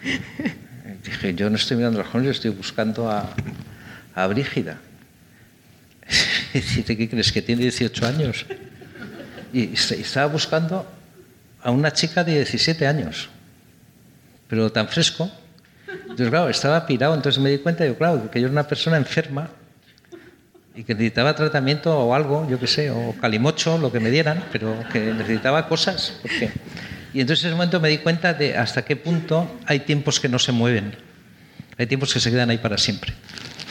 [1.04, 3.30] dije, yo no estoy mirando a las jóvenes, estoy buscando a,
[4.16, 4.80] a Brígida.
[6.54, 7.32] Dice, ¿qué crees?
[7.32, 8.48] Que tiene 18 años.
[9.54, 10.92] Y estaba buscando
[11.62, 13.30] a una chica de 17 años,
[14.48, 15.32] pero tan fresco.
[15.88, 18.98] Entonces, claro, estaba pirado, entonces me di cuenta, yo, claro, que yo era una persona
[18.98, 19.52] enferma
[20.76, 24.44] y que necesitaba tratamiento o algo, yo qué sé, o calimocho, lo que me dieran,
[24.52, 26.20] pero que necesitaba cosas.
[26.22, 26.50] Porque...
[27.14, 30.28] Y entonces en ese momento me di cuenta de hasta qué punto hay tiempos que
[30.30, 30.96] no se mueven,
[31.78, 33.14] hay tiempos que se quedan ahí para siempre.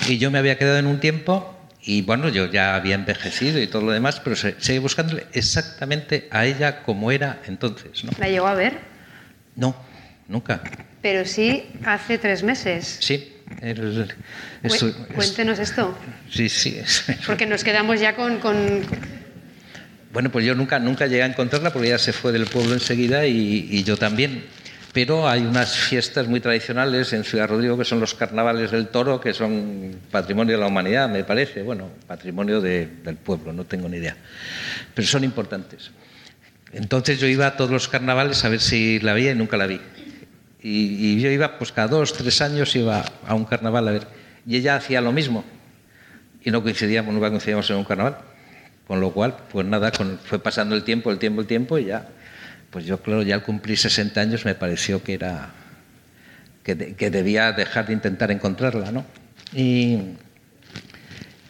[0.08, 3.66] Y yo me había quedado en un tiempo y bueno, yo ya había envejecido y
[3.66, 8.04] todo lo demás, pero seguí buscándole exactamente a ella como era entonces.
[8.04, 8.12] ¿no?
[8.18, 8.78] ¿La llegó a ver?
[9.56, 9.74] No,
[10.28, 10.62] nunca.
[11.02, 12.98] Pero sí hace tres meses.
[13.00, 13.41] Sí,
[15.14, 15.96] Cuéntenos esto.
[16.30, 16.80] Sí, sí.
[17.26, 18.40] Porque nos quedamos ya con,
[20.12, 23.26] Bueno, pues yo nunca, nunca llegué a encontrarla porque ella se fue del pueblo enseguida
[23.26, 24.44] y, yo también.
[24.92, 29.20] Pero hay unas fiestas muy tradicionales en Ciudad Rodrigo que son los carnavales del toro,
[29.20, 31.62] que son patrimonio de la humanidad, me parece.
[31.62, 34.16] Bueno, patrimonio del pueblo, no tengo ni idea.
[34.94, 35.90] Pero son importantes.
[36.72, 39.66] Entonces yo iba a todos los carnavales a ver si la veía y nunca la
[39.66, 39.80] vi.
[40.62, 44.06] Y, yo iba, pues cada dos, tres años iba a un carnaval a ver.
[44.46, 45.44] Y ella hacía lo mismo.
[46.44, 48.18] Y no coincidíamos, nunca coincidíamos en un carnaval.
[48.86, 49.90] Con lo cual, pues nada,
[50.24, 52.08] fue pasando el tiempo, el tiempo, el tiempo, y ya,
[52.70, 55.50] pues yo claro, ya al cumplir 60 años me pareció que era,
[56.62, 59.06] que, debía dejar de intentar encontrarla, ¿no?
[59.52, 59.98] Y,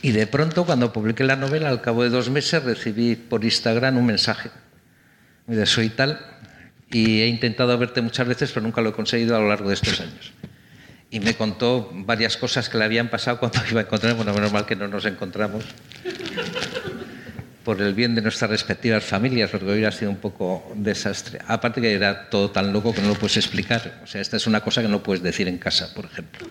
[0.03, 3.97] y de pronto, cuando publiqué la novela, al cabo de dos meses, recibí por Instagram
[3.97, 4.51] un mensaje
[5.47, 6.21] muy de eso y tal,
[6.93, 9.75] y he intentado verte muchas veces, pero nunca lo he conseguido a lo largo de
[9.75, 10.33] estos años.
[11.11, 14.53] Y me contó varias cosas que le habían pasado cuando iba a encontrar, bueno, menos
[14.53, 15.65] mal que no nos encontramos,
[17.65, 21.41] por el bien de nuestras respectivas familias, porque hubiera sido un poco desastre.
[21.47, 24.01] Aparte que era todo tan loco que no lo puedes explicar.
[24.03, 26.47] O sea, esta es una cosa que no puedes decir en casa, por ejemplo.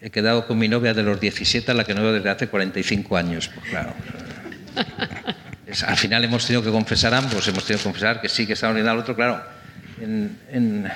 [0.00, 2.48] He quedado con mi novia de los 17 a la que no veo desde hace
[2.48, 3.94] 45 años, pues claro.
[5.86, 8.70] Al final hemos tenido que confesar ambos, hemos tenido que confesar que sí, que está
[8.70, 9.42] unido al otro, claro.
[10.00, 10.38] En,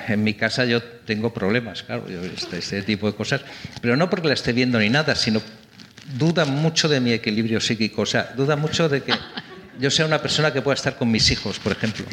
[0.07, 3.41] en, mi casa yo tengo problemas, claro, yo, este, este, tipo de cosas,
[3.81, 5.41] pero no porque la esté viendo ni nada, sino
[6.17, 9.13] duda mucho de mi equilibrio psíquico, o sea, duda mucho de que
[9.79, 12.05] yo sea una persona que pueda estar con mis hijos, por ejemplo,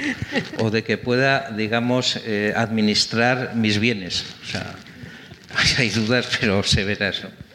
[0.59, 4.25] o de que pueda, digamos, eh, administrar mis bienes.
[4.43, 4.75] O sea,
[5.79, 7.23] hay dudas, pero severas.
[7.23, 7.50] ¿no?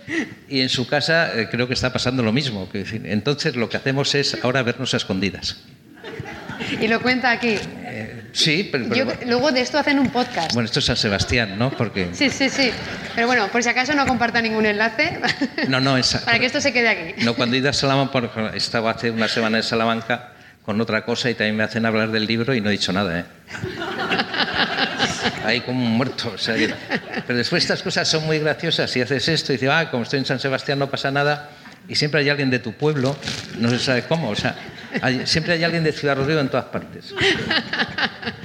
[0.49, 2.69] Y en su casa eh, creo que está pasando lo mismo.
[2.69, 5.57] Que, entonces lo que hacemos es ahora vernos a escondidas.
[6.81, 7.57] Y lo cuenta aquí.
[7.83, 10.53] Eh, sí, pero, pero, Yo- luego de esto hacen un podcast.
[10.53, 11.69] bueno, esto es San Sebastián, ¿no?
[11.71, 12.71] Porque Sí, sí, sí.
[13.13, 15.19] Pero bueno, por si acaso no comparta ningún enlace.
[15.67, 17.23] no, no, es, Para que esto se quede aquí.
[17.25, 20.31] no cuando he ido a Salamanca, por ejemplo, estaba hace una semana en Salamanca
[20.63, 23.19] con otra cosa y también me hacen hablar del libro y no he dicho nada,
[23.19, 23.25] ¿eh?
[25.45, 26.31] Ahí como un muerto.
[26.33, 26.55] o sea
[27.27, 30.19] pero después estas cosas son muy graciosas y haces esto y dices, ah, como estoy
[30.19, 31.49] en San Sebastián no pasa nada
[31.87, 33.15] y siempre hay alguien de tu pueblo,
[33.59, 34.55] no se sabe cómo, o sea,
[35.25, 37.13] siempre hay alguien de Ciudad Rodrigo en todas partes.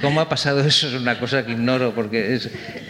[0.01, 0.87] ¿Cómo ha pasado eso?
[0.87, 2.39] Es una cosa que ignoro porque.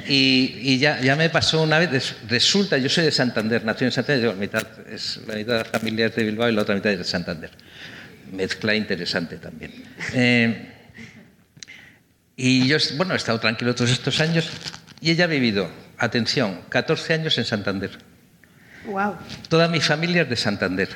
[0.08, 4.34] Y, ya, me pasó una vez, resulta, yo soy de Santander, nací en Santander, yo,
[4.34, 6.98] mitad, es, la mitad de la familia es de Bilbao y la otra mitad es
[7.00, 7.52] de Santander.
[8.32, 9.72] Mezcla interesante también.
[10.14, 10.71] Eh,
[12.36, 14.50] y yo, bueno, he estado tranquilo todos estos años
[15.00, 17.92] y ella ha vivido, atención, 14 años en Santander.
[18.86, 19.16] Wow.
[19.50, 20.90] Toda mi familia es de Santander.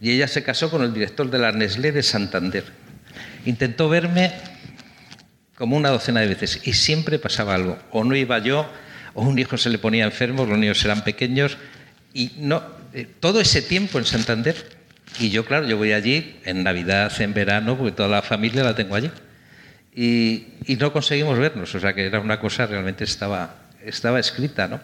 [0.00, 2.64] Y ella se casó con el director de la Nestlé de Santander.
[3.44, 4.32] Intentó verme
[5.54, 7.78] como una docena de veces y siempre pasaba algo.
[7.92, 8.68] O no iba yo,
[9.14, 11.56] o un hijo se le ponía enfermo, los niños eran pequeños.
[12.12, 12.62] Y no,
[12.94, 14.56] eh, todo ese tiempo en Santander.
[15.20, 18.74] Y yo, claro, yo voy allí en Navidad, en verano, porque toda la familia la
[18.74, 19.10] tengo allí.
[19.94, 20.46] Y,
[20.78, 24.80] no conseguimos vernos, o sea que era una cosa realmente estaba, estaba escrita, ¿no?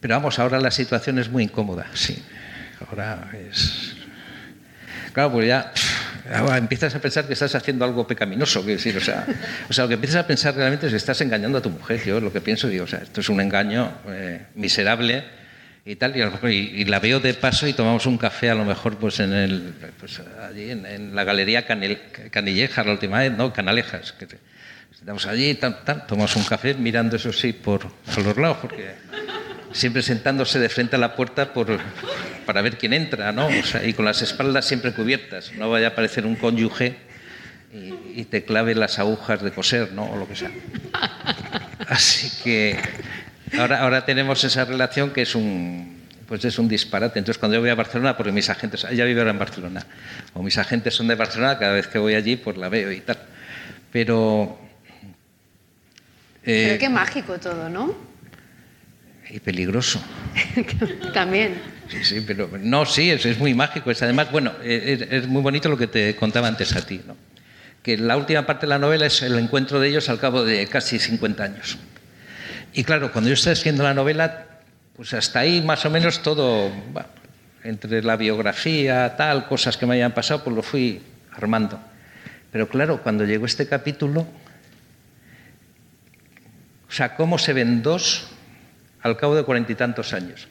[0.00, 2.22] Pero vamos, ahora la situación es muy incómoda, sí.
[2.86, 3.96] Ahora es.
[5.12, 5.72] Claro, pues ya
[6.32, 9.26] ahora empiezas a pensar que estás haciendo algo pecaminoso, quiero decir, o sea,
[9.68, 12.04] o sea, lo que empiezas a pensar realmente es que estás engañando a tu mujer.
[12.04, 15.24] Yo lo que pienso, digo, o sea, esto es un engaño eh, miserable
[15.90, 18.96] y tal, y, y- la veo de paso y tomamos un café a lo mejor
[18.98, 24.12] pues en el pues allí en, la galería Canel- Canillejas la última vez, no, Canalejas,
[24.12, 24.26] que
[24.92, 28.90] estamos allí, tal, tal, tomamos un café mirando eso sí por a los lados, porque
[29.72, 31.78] siempre sentándose de frente a la puerta por,
[32.44, 33.46] para ver quién entra, ¿no?
[33.46, 36.96] O sea, y con las espaldas siempre cubiertas, no vaya a aparecer un cónyuge
[37.72, 40.10] y, y te clave las agujas de coser, ¿no?
[40.10, 40.50] O lo que sea.
[41.86, 42.76] Así que
[43.58, 47.18] ahora, ahora tenemos esa relación que es un pues es un disparate.
[47.18, 49.86] Entonces cuando yo voy a Barcelona, porque mis agentes, ella vive ahora en Barcelona,
[50.34, 53.00] o mis agentes son de Barcelona, cada vez que voy allí pues la veo y
[53.00, 53.18] tal.
[53.90, 54.58] Pero...
[56.44, 58.08] eh, Pero qué mágico todo, ¿no?
[59.30, 60.02] y peligroso.
[61.12, 61.60] También.
[61.90, 63.90] Sí, sí, pero no, sí, es, es muy mágico.
[63.90, 67.14] Es además, bueno, es, es muy bonito lo que te contaba antes a ti, ¿no?
[67.82, 70.66] Que la última parte de la novela es el encuentro de ellos al cabo de
[70.66, 71.76] casi 50 años.
[72.78, 74.46] Y claro, cuando yo estaba escribiendo la novela,
[74.94, 77.08] pues hasta ahí más o menos todo, bueno,
[77.64, 81.02] entre la biografía, tal, cosas que me hayan pasado, pues lo fui
[81.32, 81.80] armando.
[82.52, 84.20] Pero claro, cuando llegó este capítulo,
[86.88, 88.28] o sea, cómo se ven dos
[89.02, 90.46] al cabo de cuarenta y tantos años.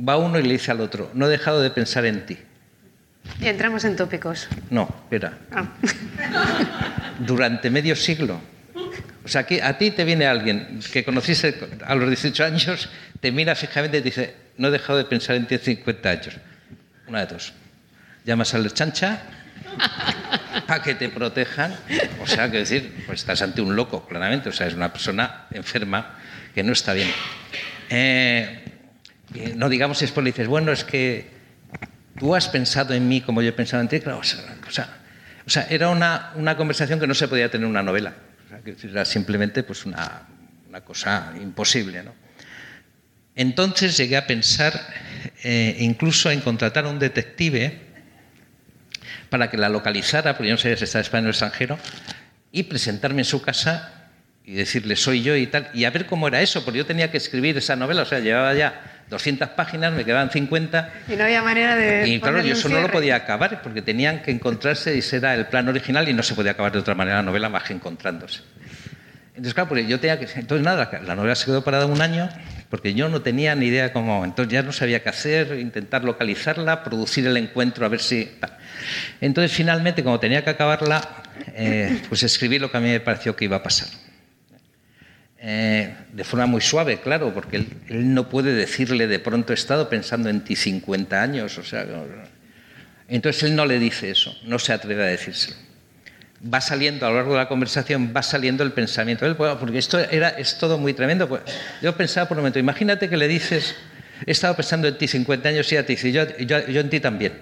[0.00, 2.38] Va uno y le dice al otro, no he dejado de pensar en ti.
[3.40, 4.48] Y entramos en tópicos.
[4.70, 5.68] No, espera, Ah.
[7.20, 8.40] durante medio siglo.
[9.28, 11.54] O sea, que a ti te viene alguien que conociste
[11.84, 12.88] a los 18 años,
[13.20, 16.36] te mira fijamente y dice, no he dejado de pensar en ti en 50 años.
[17.06, 17.52] Una de dos.
[18.24, 19.20] Llamas a la chancha
[20.66, 21.76] para que te protejan.
[22.22, 24.48] O sea, que decir, pues estás ante un loco, claramente.
[24.48, 26.18] O sea, es una persona enferma
[26.54, 27.10] que no está bien.
[27.90, 28.64] Eh,
[29.34, 31.28] eh, no digamos después le dices, bueno, es que
[32.18, 34.00] tú has pensado en mí como yo he pensado en ti.
[34.00, 34.88] Claro, o sea,
[35.46, 38.14] o sea, era una, una conversación que no se podía tener en una novela.
[38.82, 40.26] Era simplemente pues una,
[40.68, 42.02] una cosa imposible.
[42.02, 42.14] ¿no?
[43.34, 44.78] Entonces llegué a pensar
[45.42, 47.80] eh, incluso en contratar a un detective
[49.30, 51.78] para que la localizara, porque yo no sabía si estaba en España o extranjero,
[52.50, 53.97] y presentarme en su casa
[54.48, 57.10] y decirle soy yo y tal, y a ver cómo era eso, porque yo tenía
[57.10, 60.90] que escribir esa novela, o sea, llevaba ya 200 páginas, me quedaban 50.
[61.06, 62.08] Y no había manera de.
[62.08, 62.92] Y claro, yo eso no lo cierre.
[62.94, 66.34] podía acabar porque tenían que encontrarse, y ese era el plan original y no se
[66.34, 68.40] podía acabar de otra manera la novela más que encontrándose.
[69.30, 70.24] Entonces, claro, porque yo tenía que.
[70.40, 72.30] Entonces, nada, la novela se quedó parada un año
[72.70, 74.24] porque yo no tenía ni idea cómo.
[74.24, 78.30] Entonces, ya no sabía qué hacer, intentar localizarla, producir el encuentro, a ver si.
[79.20, 81.06] Entonces, finalmente, como tenía que acabarla,
[81.48, 84.07] eh, pues escribí lo que a mí me pareció que iba a pasar.
[85.40, 89.88] Eh, de forma muy suave, claro, porque él, no puede decirle de pronto he estado
[89.88, 91.86] pensando en ti 50 años, o sea,
[93.06, 95.56] entonces él no le dice eso, no se atreve a decírselo.
[96.52, 99.78] Va saliendo a lo largo de la conversación, va saliendo el pensamiento de él, porque
[99.78, 101.28] esto era, es todo muy tremendo.
[101.28, 101.42] Pues
[101.82, 103.76] yo pensaba por un momento, imagínate que le dices,
[104.26, 107.32] he estado pensando en ti 50 años y ya te dice, yo, en ti también.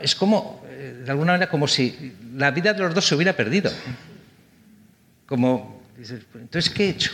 [0.00, 3.34] Es como, eh, de alguna manera, como si la vida de los dos se hubiera
[3.34, 3.70] perdido.
[5.26, 7.12] Como, dices, entonces, ¿qué he hecho?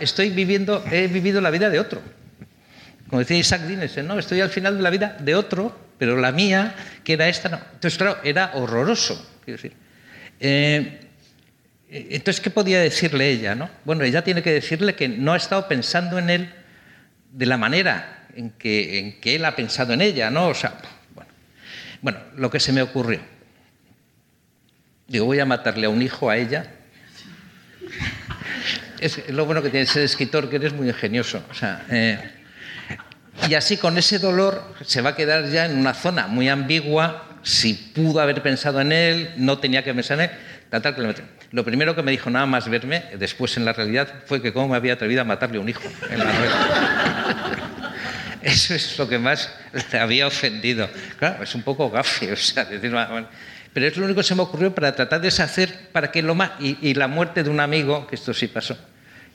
[0.00, 2.02] Estoy viviendo, he vivido la vida de otro.
[3.08, 4.18] Como decía Isaac Dinesen, ¿no?
[4.18, 6.74] Estoy al final de la vida de otro, pero la mía,
[7.04, 7.60] que era esta, no.
[7.74, 9.28] Entonces, claro, era horroroso.
[9.46, 9.72] Decir.
[10.40, 11.00] Eh,
[11.90, 13.54] entonces, ¿qué podía decirle ella?
[13.54, 13.68] ¿no?
[13.84, 16.50] Bueno, ella tiene que decirle que no ha estado pensando en él
[17.32, 20.48] de la manera en que, en que él ha pensado en ella, ¿no?
[20.48, 20.74] O sea,
[21.14, 21.30] bueno,
[22.00, 23.20] bueno, lo que se me ocurrió.
[25.12, 26.64] Digo, voy a matarle a un hijo a ella.
[28.98, 31.44] Es lo bueno que tiene ser escritor, que eres muy ingenioso.
[31.90, 32.18] Eh,
[33.46, 37.28] y así con ese dolor se va a quedar ya en una zona muy ambigua.
[37.42, 40.36] Si pudo haber pensado en él, no tenía que pensar en él.
[40.70, 41.14] Tal, tal,
[41.50, 44.68] lo, primero que me dijo nada más verme, después en la realidad, fue que cómo
[44.68, 46.32] me había atrevido a matarle a un hijo en la.
[48.40, 49.52] Eso es lo que más
[49.92, 50.88] le había ofendido.
[51.18, 53.28] Claro, es un poco gafe, o sea, decir, bueno,
[53.72, 56.34] pero es lo único que se me ocurrió para tratar de deshacer, para que lo
[56.34, 56.52] más.
[56.60, 58.76] Y, y, la muerte de un amigo, que esto sí pasó,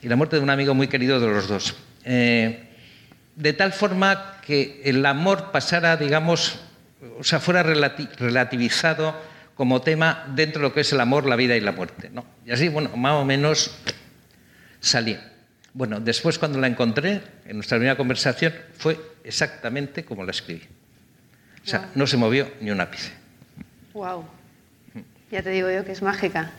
[0.02, 1.74] y la muerte de un amigo muy querido de los dos.
[2.04, 2.68] Eh,
[3.36, 6.58] de tal forma que el amor pasara, digamos,
[7.18, 9.14] o sea, fuera relati relativizado
[9.54, 12.10] como tema dentro de lo que es el amor, la vida y la muerte.
[12.12, 12.24] ¿no?
[12.46, 13.76] Y así, bueno, más o menos
[14.80, 15.18] salí.
[15.72, 20.62] Bueno, después cuando la encontré, en nuestra primera conversación, fue exactamente como la escribí.
[21.64, 23.12] O sea, no se movió ni un ápice.
[23.98, 24.24] Wow.
[25.32, 26.50] Ya te digo yo que es mágica.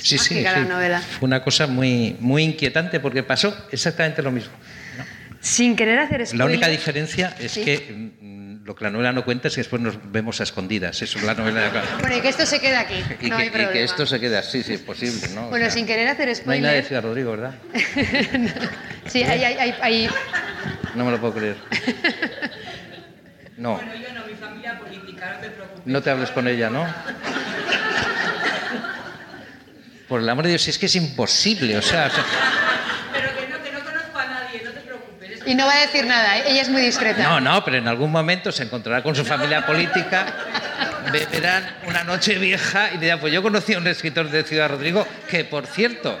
[0.00, 0.68] Sí, mágica sí, la sí.
[0.68, 1.00] novela.
[1.02, 4.52] Fue una cosa muy, muy inquietante porque pasó exactamente lo mismo.
[4.96, 5.04] ¿no?
[5.40, 6.38] Sin querer hacer spoiler.
[6.38, 7.62] La única diferencia es Sí.
[7.64, 11.00] que mm, lo que la novela no cuenta es que después nos vemos a escondidas.
[11.02, 11.70] Eso es la novela de
[12.00, 12.94] Bueno, y que esto se quede aquí.
[13.20, 13.72] y, que, hay y problema.
[13.72, 15.28] que esto se quede así, si es posible.
[15.34, 15.46] ¿no?
[15.46, 16.86] O Bueno, sea, sin querer hacer No hay nada de spoiler.
[16.86, 17.54] Ciudad Rodrigo, ¿verdad?
[19.06, 20.08] sí, hay, hay, hay, hay-
[20.94, 21.56] No me lo puedo creer.
[23.58, 25.86] No, Bueno, yo no, mi familia política, no te preocupes.
[25.86, 26.86] no te hables con ella, ¿no?
[30.08, 32.24] Por el amor de Dios, si es que es imposible, o sea, o sea,
[33.12, 35.30] Pero que no, que no conozco a nadie, no te preocupes.
[35.32, 36.44] Es Y no va a decir nada, ¿eh?
[36.46, 37.22] ella es muy discreta.
[37.22, 40.26] No, no, pero en algún momento se encontrará con su familia política,
[41.12, 45.06] beberán una noche vieja y dirán, pues yo conocí a un escritor de Ciudad Rodrigo
[45.28, 46.16] que, por cierto...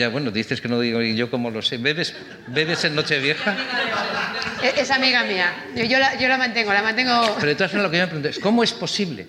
[0.00, 1.76] Ya, bueno, dices que no digo, y yo como lo sé.
[1.76, 2.14] ¿Bebes,
[2.46, 3.54] bebes en noche vieja?
[4.62, 5.52] Es, es amiga mía.
[5.76, 7.34] Yo, yo la, yo la mantengo, la mantengo.
[7.36, 9.28] Pero de todas formas lo que yo me pregunto es, ¿cómo es posible?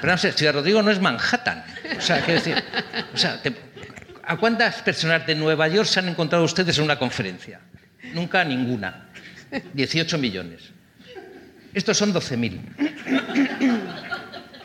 [0.00, 1.64] Pero no sé, Ciudad Rodrigo no es Manhattan.
[1.96, 2.60] O sea, quiero decir,
[3.14, 3.54] o sea, te-
[4.24, 7.60] ¿a cuántas personas de Nueva York se han encontrado ustedes en una conferencia?
[8.12, 9.06] Nunca ninguna.
[9.72, 10.62] 18 millones.
[11.72, 12.58] Estos son 12.000.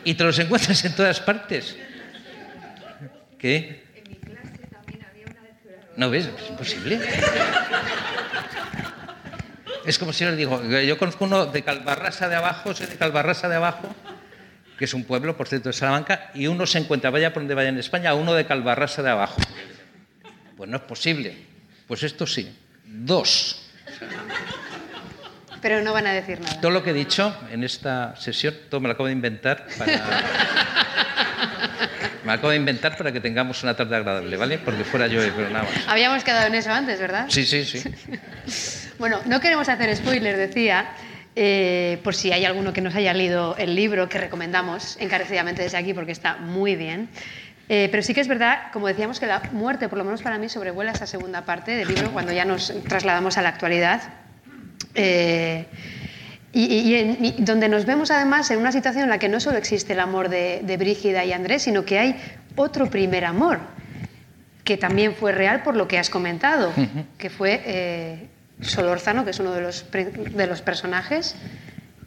[0.02, 1.76] Y te los encuentras en todas partes.
[3.38, 3.81] ¿Qué?
[5.96, 6.26] ¿No ves?
[6.26, 7.00] Es imposible.
[9.84, 13.48] Es como si les digo, yo conozco uno de Calvarrasa de abajo, soy de Calvarrasa
[13.48, 13.94] de abajo,
[14.78, 17.54] que es un pueblo, por cierto, de Salamanca, y uno se encuentra, vaya por donde
[17.54, 19.40] vaya en España, a uno de Calvarrasa de abajo.
[20.56, 21.36] Pues no es posible.
[21.88, 22.56] Pues esto sí.
[22.84, 23.70] Dos.
[25.60, 26.60] Pero no van a decir nada.
[26.60, 30.81] Todo lo que he dicho en esta sesión, todo me lo acabo de inventar para...
[32.24, 34.58] Me acabo de inventar para que tengamos una tarde agradable, ¿vale?
[34.58, 35.88] Porque fuera yo, pero nada más.
[35.88, 37.26] Habíamos quedado en eso antes, ¿verdad?
[37.28, 37.82] Sí, sí, sí.
[38.98, 40.92] Bueno, no queremos hacer spoiler, decía,
[41.34, 45.76] eh, por si hay alguno que nos haya leído el libro, que recomendamos encarecidamente desde
[45.76, 47.08] aquí porque está muy bien.
[47.68, 50.38] Eh, pero sí que es verdad, como decíamos, que la muerte, por lo menos para
[50.38, 54.02] mí, sobrevuela esa segunda parte del libro cuando ya nos trasladamos a la actualidad.
[54.94, 55.66] Eh,
[56.52, 59.28] y, y- y en- y donde nos vemos además en una situación en la que
[59.28, 62.16] no solo existe el amor de, de Brígida y Andrés, sino que hay
[62.56, 63.58] otro primer amor,
[64.64, 66.72] que también fue real por lo que has comentado,
[67.18, 68.28] que fue eh,
[68.60, 71.34] Solórzano, que es uno de los, de los personajes,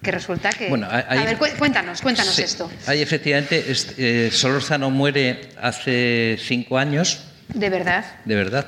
[0.01, 0.69] que resulta que...
[0.69, 2.43] Bueno, hay- a ver, cué- cuéntanos, cuéntanos Sí.
[2.43, 2.69] esto.
[2.85, 8.05] Hay efectivamente, es- eh, Solórzano muere hace cinco años, De verdad.
[8.23, 8.67] de verdad,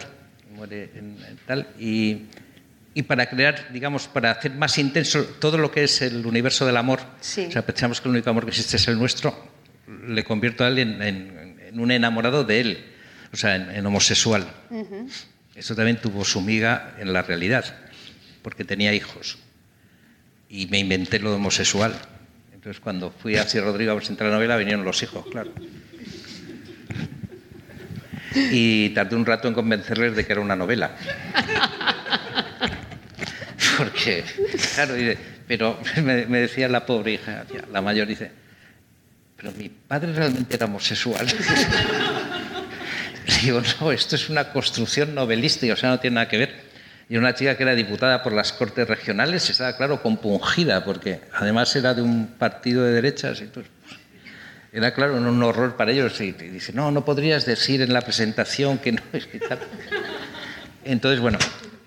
[0.56, 2.24] muere en, en tal, y,
[2.98, 6.78] y para crear, digamos, para hacer más intenso todo lo que es el universo del
[6.78, 7.46] amor, Sí.
[7.48, 9.38] o sea, pensamos que el único amor que existe es el nuestro,
[10.08, 12.86] le convierto a él en, en- en un enamorado de él,
[13.32, 14.48] o sea, en, en homosexual.
[15.54, 17.66] Eso también tuvo su miga en la realidad,
[18.42, 19.38] porque tenía hijos.
[20.50, 21.94] Y me inventé lo de homosexual.
[22.54, 25.52] Entonces, cuando fui a Ciudad Rodrigo a presentar la novela, vinieron los hijos, claro.
[28.52, 30.96] Y tardé un rato en convencerles de que era una novela.
[33.78, 34.24] Porque,
[34.76, 34.96] claro,
[35.48, 38.32] pero me, decía la pobre hija, la mayor, dice,
[39.36, 41.26] pero mi padre realmente era homosexual.
[43.44, 46.68] Digo, no, esto es una construcción novelística, o sea, no tiene nada que ver.
[47.10, 51.74] Y una chica que era diputada por las Cortes Regionales estaba, claro, compungida, porque además
[51.76, 53.40] era de un partido de derechas.
[53.40, 54.00] Entonces, pues,
[54.74, 56.20] era, claro, un, horror para ellos.
[56.20, 59.28] Y, dice, no, no podrías decir en la presentación que no es.
[60.84, 61.38] Entonces, bueno,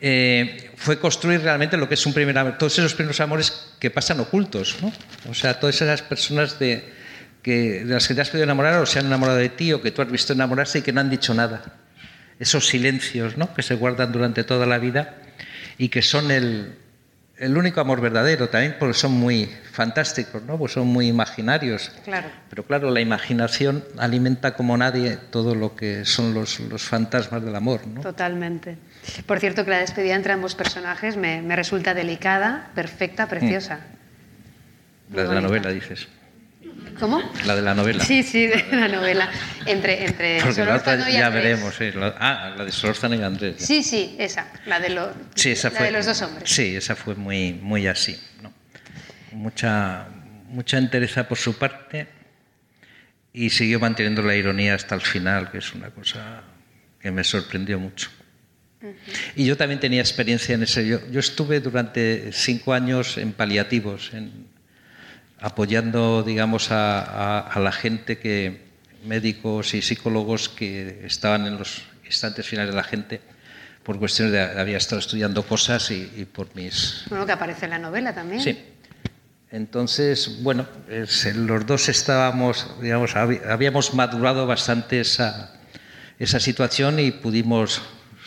[0.01, 3.91] eh, fue construir realmente lo que es un primer amor, todos esos primeros amores que
[3.91, 4.93] pasan ocultos, ¿no?
[5.29, 6.85] O sea, todas esas personas de,
[7.43, 9.83] que, de las que te has podido enamorar o se han enamorado de ti o
[9.83, 11.63] que tú has visto enamorarse y que no han dicho nada.
[12.39, 13.53] Esos silencios, ¿no?
[13.53, 15.17] Que se guardan durante toda la vida
[15.77, 16.75] y que son el,
[17.41, 20.59] el único amor verdadero también porque son muy fantásticos, ¿no?
[20.59, 21.91] Pues son muy imaginarios.
[22.05, 22.29] Claro.
[22.49, 27.57] Pero claro, la imaginación alimenta como nadie todo lo que son los, los fantasmas del
[27.57, 28.03] amor, ¿no?
[28.03, 28.77] Totalmente.
[29.27, 33.81] Por cierto, que la despedida entre ambos personajes me, me resulta delicada, perfecta, preciosa.
[35.13, 36.09] La de la novela, dices.
[36.99, 37.21] ¿Cómo?
[37.47, 38.05] La de la novela.
[38.05, 39.29] Sí, sí, de la novela.
[39.67, 41.45] Entre, entre Porque la otra ya Andrés.
[41.45, 41.75] veremos.
[41.75, 43.57] sí, la- ah, la de Solórzano y Andrés.
[43.59, 43.67] ya.
[43.67, 45.87] Sí, sí, esa, la de, lo- Sí, esa la fue.
[45.87, 46.51] de los dos hombres.
[46.51, 48.21] Sí, esa fue muy, muy así.
[48.43, 48.53] ¿no?
[49.33, 50.07] Mucha,
[50.49, 52.07] mucha entereza por su parte
[53.33, 56.43] y siguió manteniendo la ironía hasta el final, que es una cosa
[57.01, 58.11] que me sorprendió mucho.
[59.37, 60.87] Y yo también tenía experiencia en ese.
[60.87, 64.47] Yo, yo estuve durante cinco años en paliativos, en-
[65.41, 68.69] apoyando, digamos, a, a- a la gente que,
[69.05, 73.21] médicos y psicólogos que estaban en los instantes finales de la gente
[73.83, 77.71] por cuestiones de había estado estudiando cosas y, y por mis Bueno, que aparece en
[77.71, 78.43] la novela también.
[78.43, 78.59] Sí.
[79.53, 80.67] Entonces, bueno,
[81.35, 85.55] los dos estábamos, digamos, habíamos madurado bastante esa,
[86.19, 87.81] esa situación y pudimos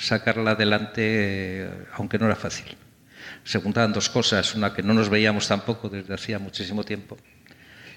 [0.04, 2.76] sacarla adelante, eh, aunque no era fácil.
[3.44, 7.18] Se juntaban dos cosas, una que no nos veíamos tampoco desde hacía muchísimo tiempo,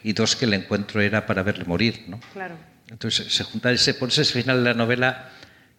[0.02, 2.20] y dos que el encuentro era para verle morir, ¿no?
[2.32, 2.56] Claro.
[2.88, 5.30] Entonces, se junta ese, por ese final de la novela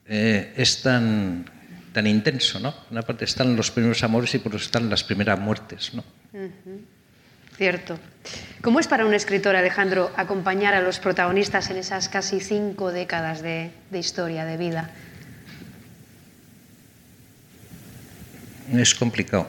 [0.05, 1.45] eh, es tan,
[1.93, 2.75] tan intenso, ¿no?
[2.91, 6.03] Una parte están los primeros amores y por otro están las primeras muertes, ¿no?
[7.55, 7.97] Cierto.
[8.61, 13.41] ¿Cómo es para un escritor, Alejandro, acompañar a los protagonistas en esas casi cinco décadas
[13.41, 14.91] de, de historia, de vida?
[18.74, 19.47] Es complicado.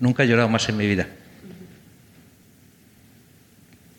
[0.00, 1.06] Nunca he llorado más en mi vida.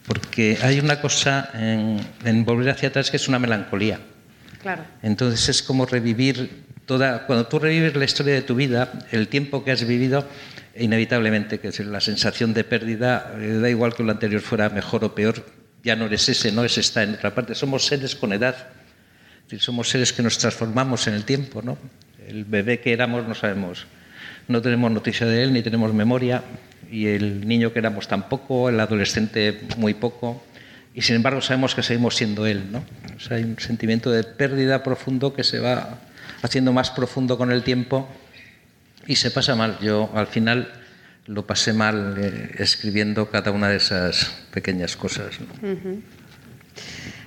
[0.06, 4.00] Porque hay una cosa en, en volver hacia atrás que es una melancolía.
[4.62, 4.84] Claro.
[5.02, 7.26] Entonces es como revivir toda.
[7.26, 10.28] Cuando tú revives la historia de tu vida, el tiempo que has vivido,
[10.78, 15.04] inevitablemente, que es la sensación de pérdida, eh, da igual que lo anterior fuera mejor
[15.04, 15.46] o peor,
[15.84, 17.56] ya no eres ese, no es está en otra parte.
[17.56, 18.56] Somos seres con edad.
[19.60, 21.78] Somos seres que nos transformamos en el tiempo, ¿no?
[22.28, 23.86] El bebé que éramos no sabemos,
[24.48, 26.44] no tenemos noticia de él ni tenemos memoria,
[26.92, 30.44] y el niño que éramos tampoco, el adolescente muy poco,
[30.94, 32.84] y sin embargo sabemos que seguimos siendo él, ¿no?
[33.16, 36.00] O sea, hay un sentimiento de pérdida profundo que se va
[36.42, 38.08] haciendo más profundo con el tiempo
[39.06, 39.78] y se pasa mal.
[39.82, 40.72] Yo al final
[41.28, 45.36] lo pasé mal eh, escribiendo cada una de esas pequeñas cosas.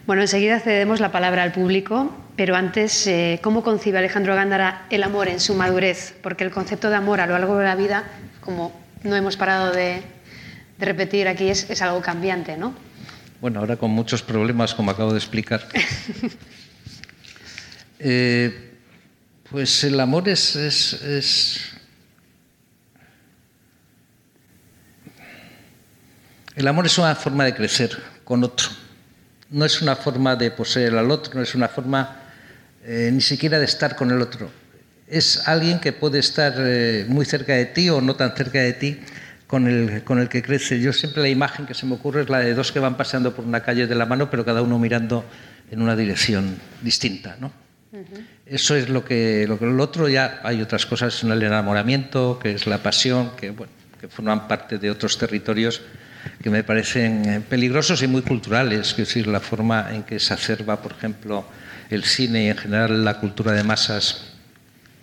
[0.08, 5.02] Bueno, enseguida cedemos la palabra al público, pero antes, eh, ¿cómo concibe Alejandro Gándara el
[5.02, 6.14] amor en su madurez?
[6.22, 8.04] Porque el concepto de amor a lo largo de la vida,
[8.40, 10.00] como no hemos parado de,
[10.78, 12.74] de repetir aquí, es, es algo cambiante, ¿no?
[13.42, 15.68] Bueno, ahora con muchos problemas, como acabo de explicar.
[18.00, 18.76] Eh,
[19.50, 21.72] pues el amor es, es, es-
[26.54, 27.90] El amor es una forma de crecer
[28.22, 28.68] con otro.
[29.50, 32.22] No es una forma de poseer al otro, no es una forma
[32.84, 34.50] eh, ni siquiera de estar con el otro.
[35.06, 38.74] Es alguien que puede estar eh, muy cerca de ti o no tan cerca de
[38.74, 39.00] ti
[39.46, 40.78] con el, con el que crece.
[40.80, 43.34] Yo siempre la imagen que se me ocurre es la de dos que van paseando
[43.34, 45.24] por una calle de la mano, pero cada uno mirando
[45.70, 47.36] en una dirección distinta.
[47.40, 47.50] ¿no?
[48.46, 52.52] Eso es lo que, lo que el otro ya hay otras cosas, el enamoramiento, que
[52.52, 55.82] es la pasión, que bueno, que forman parte de otros territorios
[56.42, 60.34] que me parecen eh, peligrosos y muy culturales, es decir, la forma en que se
[60.34, 61.44] acerba, por ejemplo,
[61.90, 64.32] el cine y en general la cultura de masas,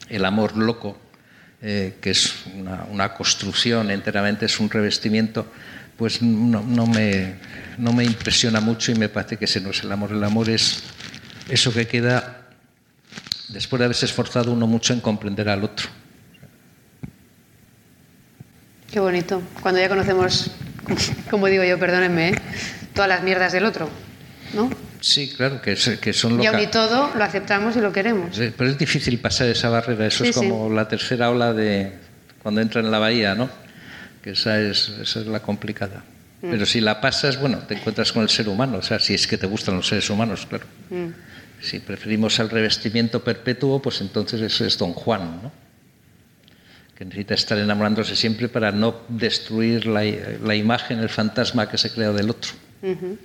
[0.10, 0.98] el amor loco,
[1.62, 5.48] eh, que es una, una, construcción enteramente, es un revestimiento,
[5.98, 7.36] pues no, no, me,
[7.78, 10.12] no me impresiona mucho y me parece que ese no es el amor.
[10.12, 10.84] El amor es
[11.50, 12.50] eso que queda
[13.50, 15.88] después de haberse esforzado uno mucho en comprender al otro.
[18.92, 19.42] Qué bonito.
[19.62, 20.52] Cuando ya conocemos,
[21.30, 22.36] como digo yo, perdónenme, ¿eh?
[22.94, 23.90] todas las mierdas del otro,
[24.54, 24.70] ¿no?
[25.02, 28.36] Sí, claro, que, que son lo Y aun y todo lo aceptamos y lo queremos.
[28.36, 30.08] Sí, pero es difícil pasar esa barrera.
[30.08, 30.76] Eso sí, es como sí.
[30.76, 31.94] la tercera ola de
[32.42, 33.50] cuando entra en la bahía, ¿no?
[34.24, 36.04] Que esa es, esa es la complicada.
[36.42, 36.50] Mm.
[36.50, 38.80] Pero si la pasas, bueno, te encuentras con el ser humano.
[38.80, 40.66] O sea, si es que te gustan los seres humanos, claro.
[40.90, 41.10] Mm.
[41.62, 45.65] Si preferimos el revestimiento perpetuo, pues entonces eso es Don Juan, ¿no?
[46.96, 50.04] Que necesita estar enamorándose siempre para no destruir la,
[50.44, 52.52] la imagen, el fantasma que se crea del otro.
[52.82, 53.18] Uh -huh.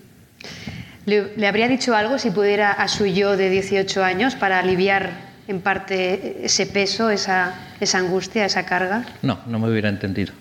[1.07, 5.31] ¿Le, ¿Le, habría dicho algo si pudiera a su yo de 18 años para aliviar
[5.49, 9.07] en parte ese peso, esa, esa angustia, esa carga?
[9.23, 10.33] No, no me hubiera entendido.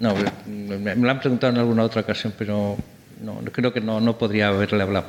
[0.00, 0.14] No,
[0.46, 2.76] me, lo han preguntado en alguna otra ocasión, pero
[3.22, 5.06] no, creo que no, no podría haberle hablado.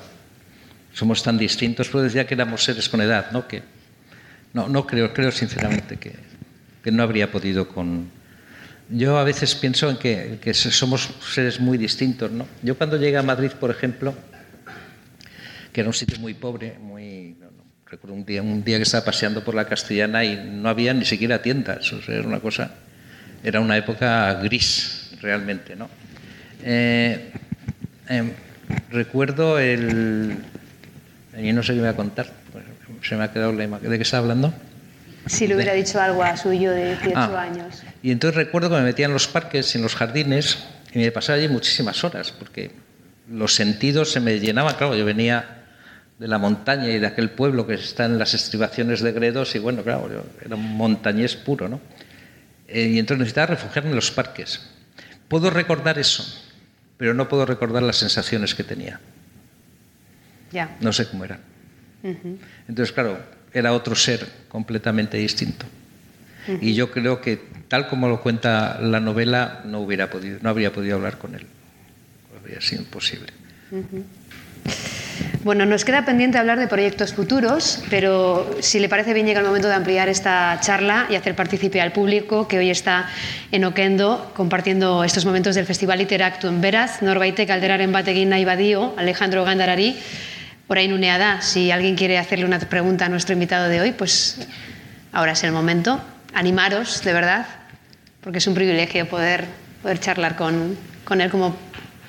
[0.93, 3.47] Somos tan distintos, pero decía que éramos seres con edad, ¿no?
[3.47, 3.63] Que,
[4.55, 6.13] no, no creo, creo sinceramente que,
[6.81, 8.09] que, no habría podido con...
[8.89, 12.47] Yo a veces pienso en que, que, somos seres muy distintos, ¿no?
[12.63, 14.15] Yo cuando llegué a Madrid, por ejemplo,
[15.73, 17.35] que era un sitio muy pobre, muy...
[17.85, 21.03] Recuerdo un día, un día que estaba paseando por la Castellana y no había ni
[21.03, 22.75] siquiera tiendas, o sea, era una cosa...
[23.43, 25.89] Era una época gris, realmente, ¿no?
[26.63, 27.29] Eh,
[28.07, 28.31] eh,
[28.89, 30.37] recuerdo el...
[31.37, 32.44] Y no sé qué voy a contar
[33.07, 33.89] se me ha quedado la imagen.
[33.89, 34.53] ¿De qué está hablando?
[35.27, 35.79] Si le hubiera de...
[35.79, 37.83] dicho algo a suyo de 18 ah, años.
[38.01, 40.59] Y entonces recuerdo que me metía en los parques, en los jardines,
[40.93, 42.71] y me pasaba allí muchísimas horas, porque
[43.29, 44.75] los sentidos se me llenaban.
[44.75, 45.63] Claro, yo venía
[46.17, 49.59] de la montaña y de aquel pueblo que está en las estribaciones de Gredos, y
[49.59, 51.81] bueno, claro, yo era un montañés puro, ¿no?
[52.67, 54.61] Eh, y entonces necesitaba refugiarme en los parques.
[55.27, 56.23] Puedo recordar eso,
[56.97, 58.99] pero no puedo recordar las sensaciones que tenía.
[60.51, 60.75] Ya.
[60.79, 61.54] No sé cómo eran.
[62.05, 62.37] Uh -huh.
[62.69, 63.17] Entonces, claro,
[63.51, 65.65] era otro ser completamente distinto.
[66.47, 66.59] Uh -huh.
[66.61, 70.71] Y yo creo que, tal como lo cuenta la novela, no, hubiera podido, no habría
[70.71, 71.45] podido hablar con él.
[72.39, 73.33] Habría sido imposible.
[73.71, 74.03] Uh -huh.
[75.43, 79.45] Bueno, nos queda pendiente hablar de proyectos futuros, pero si le parece bien llega el
[79.45, 83.09] momento de ampliar esta charla y hacer partícipe al público que hoy está
[83.51, 88.95] en Oquendo compartiendo estos momentos del Festival Literactu en Beraz, norbaitek alderaren batekin nahi badio,
[88.97, 89.95] Alejandro Gandarari,
[90.67, 94.47] orain unea da, si alguien quiere hacerle una pregunta a nuestro invitado de hoy, pues
[95.11, 96.01] ahora es el momento.
[96.33, 97.45] Animaros, de verdad,
[98.21, 99.45] porque es un privilegio poder,
[99.81, 101.55] poder charlar con, con él como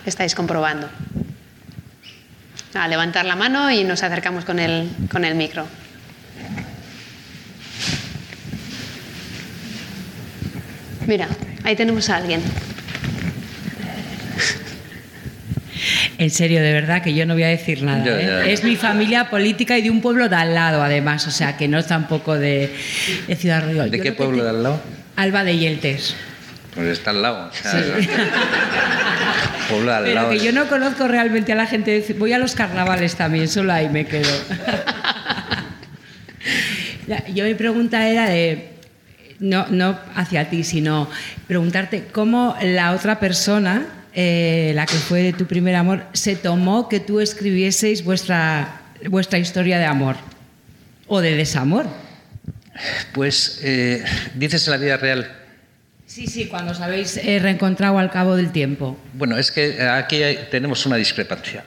[0.04, 0.88] estáis comprobando.
[2.74, 5.66] A levantar la mano y nos acercamos con el, con el micro.
[11.06, 11.28] Mira,
[11.62, 12.42] ahí tenemos a alguien.
[16.18, 18.04] En serio, de verdad, que yo no voy a decir nada.
[18.06, 18.52] ¿eh?
[18.52, 21.26] Es mi familia política y de un pueblo de al lado, además.
[21.26, 22.74] O sea, que no es tampoco de,
[23.28, 23.84] de Ciudad Rodrigo.
[23.84, 24.80] ¿De qué pueblo te- de al lado?
[25.16, 26.14] Alba de Yeltes.
[26.74, 27.48] Pues está al lado.
[27.50, 28.08] o sea, Sí.
[29.70, 30.30] pueblo de al Pero lado.
[30.30, 32.04] que yo no conozco realmente a la gente.
[32.18, 34.28] Voy a los carnavales también, solo ahí me quedo.
[37.34, 38.68] Yo mi pregunta era de,
[39.38, 41.08] no, no hacia ti, sino
[41.46, 43.86] preguntarte cómo la otra persona,
[44.16, 49.78] eh, la que fue tu primer amor, se tomó que tú escribieseis vuestra, vuestra historia
[49.78, 50.16] de amor
[51.06, 51.86] o de desamor.
[53.12, 54.02] Pues eh,
[54.34, 55.30] dices en la vida real.
[56.06, 58.96] Sí, sí, cuando os habéis eh, reencontrado al cabo del tiempo.
[59.12, 61.64] Bueno, es que aquí hay- tenemos una discrepancia.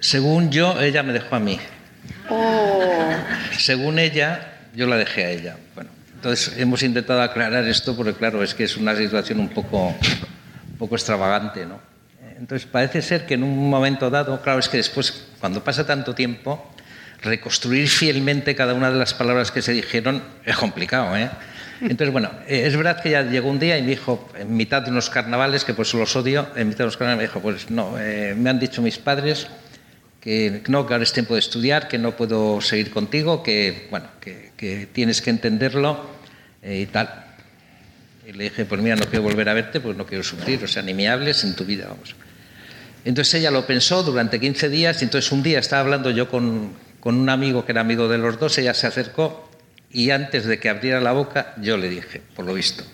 [0.00, 1.58] Según yo, ella me dejó a mí.
[2.28, 3.12] Oh,
[3.58, 5.56] Según ella, yo la dejé a ella.
[5.74, 9.94] Bueno, entonces hemos intentado aclarar esto porque, claro, es que es una situación un poco,
[10.82, 11.78] poco extravagante, ¿no?
[12.36, 16.12] Entonces parece ser que en un momento dado, claro, es que después, cuando pasa tanto
[16.12, 16.74] tiempo,
[17.22, 21.30] reconstruir fielmente cada una de las palabras que se dijeron es complicado, ¿eh?
[21.82, 24.82] Entonces, bueno, eh, es verdad que ya llegó un día y me dijo, en mitad
[24.82, 27.70] de unos carnavales, que pues los odio, en mitad de unos carnavales me dijo, pues
[27.70, 29.46] no, eh, me han dicho mis padres
[30.20, 34.06] que no, que ahora es tiempo de estudiar, que no puedo seguir contigo, que, bueno,
[34.20, 36.10] que, que tienes que entenderlo
[36.60, 37.31] eh, y tal.
[38.26, 40.68] Y le dije, pues mira, no quiero volver a verte, pues no quiero sufrir, o
[40.68, 42.14] sea, ni me hables en tu vida, vamos.
[43.04, 46.72] Entonces ella lo pensó durante 15 días y entonces un día estaba hablando yo con,
[47.00, 49.50] con un amigo que era amigo de los dos, ella se acercó
[49.90, 52.84] y antes de que abriera la boca yo le dije, por lo visto,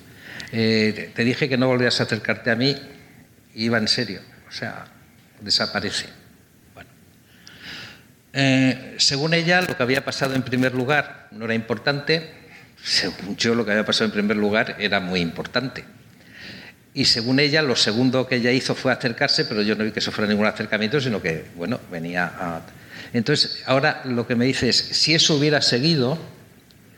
[0.51, 2.74] Eh, te dije que no volvías a acercarte a mí
[3.55, 4.87] y iba en serio, o sea,
[5.43, 6.07] desaparece.
[6.72, 6.89] Bueno.
[8.33, 12.33] Eh, según ella, lo que había pasado en primer lugar no era importante,
[12.83, 15.85] según yo, lo que había pasado en primer lugar era muy importante.
[16.95, 20.01] Y según ella, lo segundo que ella hizo fue acercarse, pero yo no vi que
[20.01, 22.62] eso fuera ningún acercamiento, sino que, bueno, venía a...
[23.12, 26.18] Entonces, ahora lo que me dice es, si eso hubiera seguido,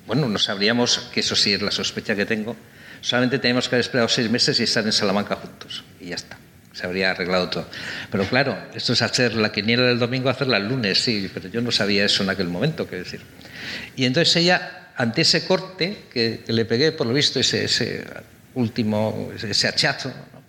[0.06, 2.56] bueno, no sabríamos que eso sí es la sospecha que tengo,
[3.00, 6.38] solamente tenemos que haber esperado seis meses y estar en Salamanca juntos, y ya está.
[6.72, 7.68] Se habría arreglado todo.
[8.10, 11.60] Pero claro, esto es hacer la quiniela del domingo, hacerla el lunes, sí, pero yo
[11.60, 13.20] no sabía eso en aquel momento, qué decir.
[13.96, 18.04] Y entonces ella, ante ese corte que, le pegué, por lo visto, ese,
[18.54, 20.10] último, ese hachazo.
[20.10, 20.40] ¿no?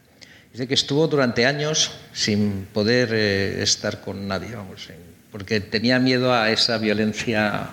[0.52, 4.89] Dice que estuvo durante años sin poder eh, estar con nadie, vamos,
[5.32, 7.70] porque tenía miedo a esa violencia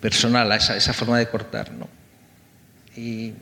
[0.00, 1.88] personal, a esa, forma de cortar, ¿no?
[2.94, 3.32] Y,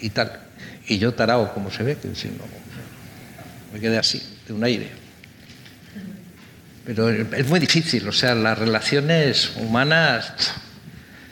[0.00, 0.40] y, tal.
[0.88, 2.44] Y yo tarao, como se ve, que si no,
[3.70, 5.03] me quedé así, de un aire.
[6.84, 10.34] Pero es muy difícil, o sea, las relaciones humanas,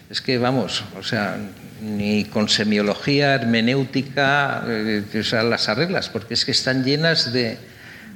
[0.09, 1.37] es que vamos, o sea,
[1.83, 7.59] ni con semiología, hermenéutica, eh, o sea, las arreglas, porque es que están llenas de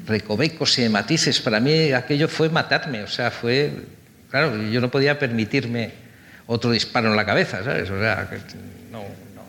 [0.07, 1.41] recovecos y de matices.
[1.41, 3.71] Para mí aquello fue matarme, o sea, fue,
[4.31, 5.93] claro, yo no podía permitirme
[6.47, 7.91] otro disparo en la cabeza, ¿sabes?
[7.91, 8.37] O sea, que
[8.91, 9.01] no,
[9.35, 9.43] no.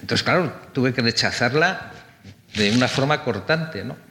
[0.00, 1.90] Entonces, claro, tuve que rechazarla
[2.54, 4.07] de una forma cortante, ¿no?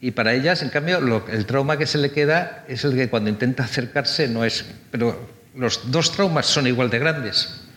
[0.00, 3.08] Y para ellas, en cambio, lo, el trauma que se le queda es el que
[3.08, 4.64] cuando intenta acercarse no es...
[4.90, 7.68] Pero los dos traumas son igual de grandes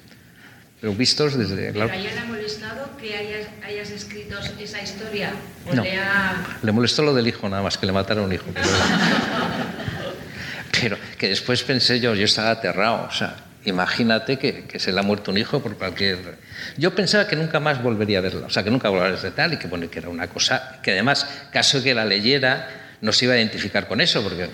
[0.81, 1.71] pero vistos desde...
[1.71, 5.31] ¿Pero a ella le ha molestado que hayas, hayas escrito esa historia?
[5.69, 6.57] ¿O no, le, ha...
[6.63, 8.45] le molestó lo del hijo nada más, que le mataron un hijo.
[8.51, 8.67] Pero,
[10.81, 14.99] pero que después pensé yo, yo estaba aterrado, o sea, imagínate que, que, se le
[14.99, 16.39] ha muerto un hijo por cualquier...
[16.77, 19.53] Yo pensaba que nunca más volvería a verla, o sea, que nunca volvería de tal
[19.53, 22.67] y que, bueno, que era una cosa que además, caso que la leyera,
[23.01, 24.49] no se iba a identificar con eso, porque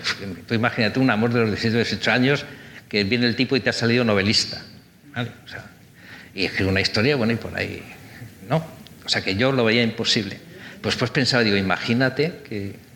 [0.46, 2.44] tú imagínate un amor de los 17 18 años
[2.88, 4.62] que viene el tipo y te ha salido novelista.
[5.14, 5.30] ¿vale?
[5.44, 5.64] O sea,
[6.34, 7.82] y escribe una historia, bueno, y por ahí,
[8.48, 8.64] ¿no?
[9.04, 10.38] O sea, que yo lo veía imposible.
[10.80, 12.87] Pues pues pensaba, digo, imagínate que...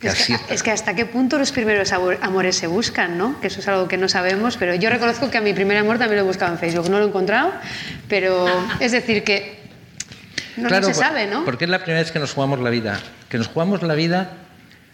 [0.00, 3.40] es, que, es que hasta qué punto los primeros amores se buscan, ¿no?
[3.40, 5.98] Que eso es algo que no sabemos, pero yo reconozco que a mi primer amor
[5.98, 6.88] también lo he buscado en Facebook.
[6.88, 7.52] No lo he encontrado,
[8.08, 8.46] pero
[8.78, 9.58] es decir que
[10.56, 11.44] no, claro, no se sabe, ¿no?
[11.44, 13.00] Porque es la primera vez que nos jugamos la vida.
[13.28, 14.32] Que nos jugamos la vida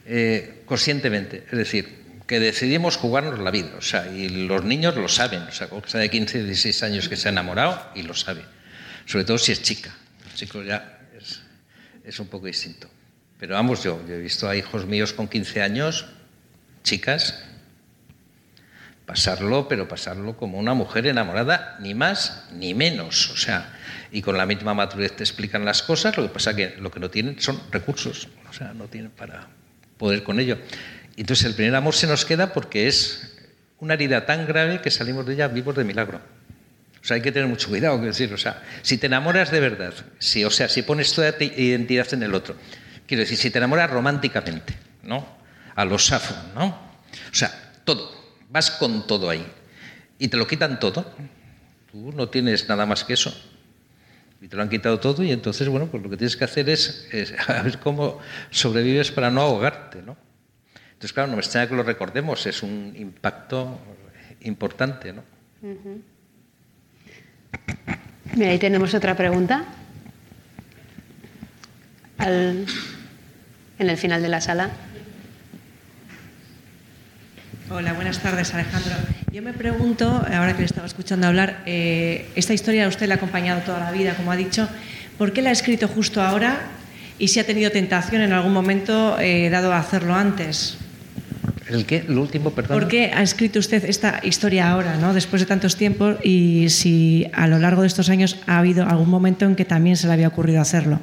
[0.06, 1.44] eh, conscientemente.
[1.50, 3.72] Es decir, que decidimos jugarnos la vida.
[3.76, 5.42] O sea, y los niños lo saben.
[5.42, 8.42] O sea, cosa de 15, 16 años que se ha enamorado y lo sabe.
[9.06, 9.94] Sobre todo si es chica.
[10.26, 11.40] El chico ya es,
[12.04, 12.88] es un poco distinto.
[13.44, 16.06] Pero vamos, yo, he visto a hijos míos con 15 años,
[16.82, 17.44] chicas,
[19.04, 23.28] pasarlo, pero pasarlo como una mujer enamorada, ni más ni menos.
[23.28, 23.70] O sea,
[24.10, 27.00] y con la misma madurez te explican las cosas, lo que pasa que lo que
[27.00, 28.28] no tienen son recursos.
[28.48, 29.46] O sea, no tienen para
[29.98, 30.56] poder con ello.
[31.14, 33.36] Entonces el primer amor se nos queda porque es
[33.78, 36.18] una herida tan grave que salimos de ella vivos de milagro.
[37.02, 39.60] O sea, hay que tener mucho cuidado, quiero decir, o sea, si te enamoras de
[39.60, 42.56] verdad, si, o sea, si pones toda tu identidad en el otro,
[43.06, 45.26] quiero decir, si te enamoras románticamente, ¿no?
[45.74, 46.66] A los safo, ¿no?
[46.66, 47.50] O sea,
[47.84, 48.10] todo,
[48.50, 49.46] vas con todo ahí.
[50.18, 51.12] Y te lo quitan todo.
[51.90, 53.34] Tú no tienes nada más que eso.
[54.40, 56.68] Y te lo han quitado todo y entonces, bueno, pues lo que tienes que hacer
[56.68, 57.08] es,
[57.48, 58.18] a ver cómo
[58.50, 60.16] sobrevives para no ahogarte, ¿no?
[60.92, 63.78] Entonces, claro, no me extraña que lo recordemos, es un impacto
[64.42, 65.22] importante, ¿no?
[68.34, 69.64] Mira, ahí tenemos otra pregunta.
[72.18, 72.66] Al,
[73.84, 74.70] en el final de la sala.
[77.70, 78.92] Hola, buenas tardes, Alejandro.
[79.32, 83.14] Yo me pregunto, ahora que le estaba escuchando hablar, eh, esta historia a usted le
[83.14, 84.68] ha acompañado toda la vida, como ha dicho,
[85.18, 86.60] ¿por qué la ha escrito justo ahora
[87.18, 90.76] y si ha tenido tentación en algún momento eh, dado a hacerlo antes?
[91.68, 92.04] ¿El qué?
[92.06, 92.78] ¿Lo último, perdón?
[92.78, 95.14] ¿Por qué ha escrito usted esta historia ahora, ¿no?
[95.14, 99.08] después de tantos tiempos, y si a lo largo de estos años ha habido algún
[99.08, 101.00] momento en que también se le había ocurrido hacerlo?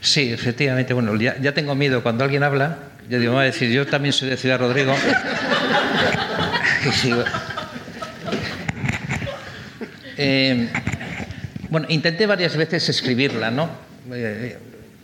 [0.00, 0.94] Sí, efectivamente.
[0.94, 2.78] Bueno, ya, tengo miedo cuando alguien habla.
[3.08, 4.94] Yo digo, va a decir, yo también soy de Ciudad Rodrigo.
[10.16, 10.68] eh,
[11.70, 13.70] bueno, intenté varias veces escribirla, ¿no?
[14.12, 14.58] Eh,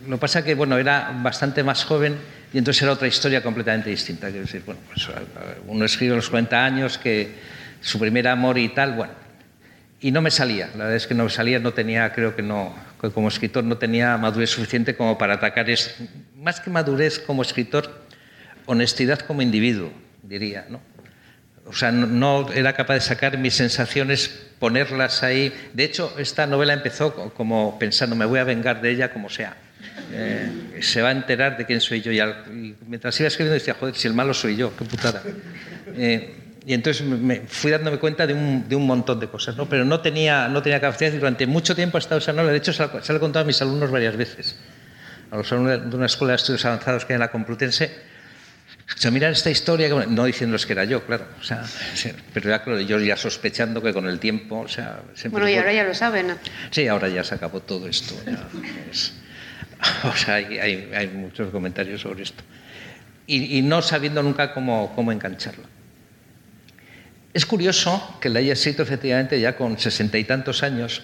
[0.07, 2.15] lo que pasa que, bueno, era bastante más joven
[2.53, 4.27] y entonces era otra historia completamente distinta.
[4.27, 5.07] Quiero decir, bueno, pues
[5.67, 7.35] uno escribe a los 40 años que
[7.81, 9.13] su primer amor y tal, bueno,
[9.99, 10.67] y no me salía.
[10.73, 12.75] La verdad es que no me salía, no tenía, creo que no,
[13.07, 15.95] que como escritor no tenía madurez suficiente como para atacar, es,
[16.35, 18.01] más que madurez como escritor,
[18.65, 19.91] honestidad como individuo,
[20.23, 20.81] diría, ¿no?
[21.67, 25.51] O sea, no, era capaz de sacar mis sensaciones ponerlas ahí.
[25.73, 29.29] De hecho, esta novela empezó co- como pensando, me voy a vengar de ella como
[29.31, 29.57] sea.
[30.11, 32.11] Eh, se va a enterar de quién soy yo.
[32.11, 35.23] Y mientras iba escribiendo decía, joder, si el malo soy yo, qué putada.
[35.95, 36.35] Eh,
[36.65, 39.67] y entonces me- fui dándome cuenta de un, de un montón de cosas, ¿no?
[39.69, 42.51] pero no tenía, no tenía capacidad y durante mucho tiempo ha estado esa novela.
[42.51, 44.57] De hecho, se la he contado a mis alumnos varias veces.
[45.31, 47.91] A los alumnos de una escuela de estudios avanzados que hay en la Complutense,
[48.95, 51.25] o sea, mirar esta historia, no diciéndoles que era yo, claro.
[51.39, 51.63] O sea,
[52.33, 55.01] pero ya, claro, yo ya sospechando que con el tiempo, o sea...
[55.15, 56.27] siempre Bueno, y ahora ya lo saben.
[56.27, 56.35] ¿no?
[56.71, 58.15] Sí, ahora ya se acabó todo esto.
[58.25, 58.47] ya
[58.91, 59.13] es-
[60.03, 62.43] o sea, hay, hay- hay muchos comentarios sobre esto.
[63.27, 65.63] Y, y no sabiendo nunca cómo, cómo engancharlo.
[67.35, 71.03] Es curioso que la haya escrito efectivamente ya con sesenta y tantos años,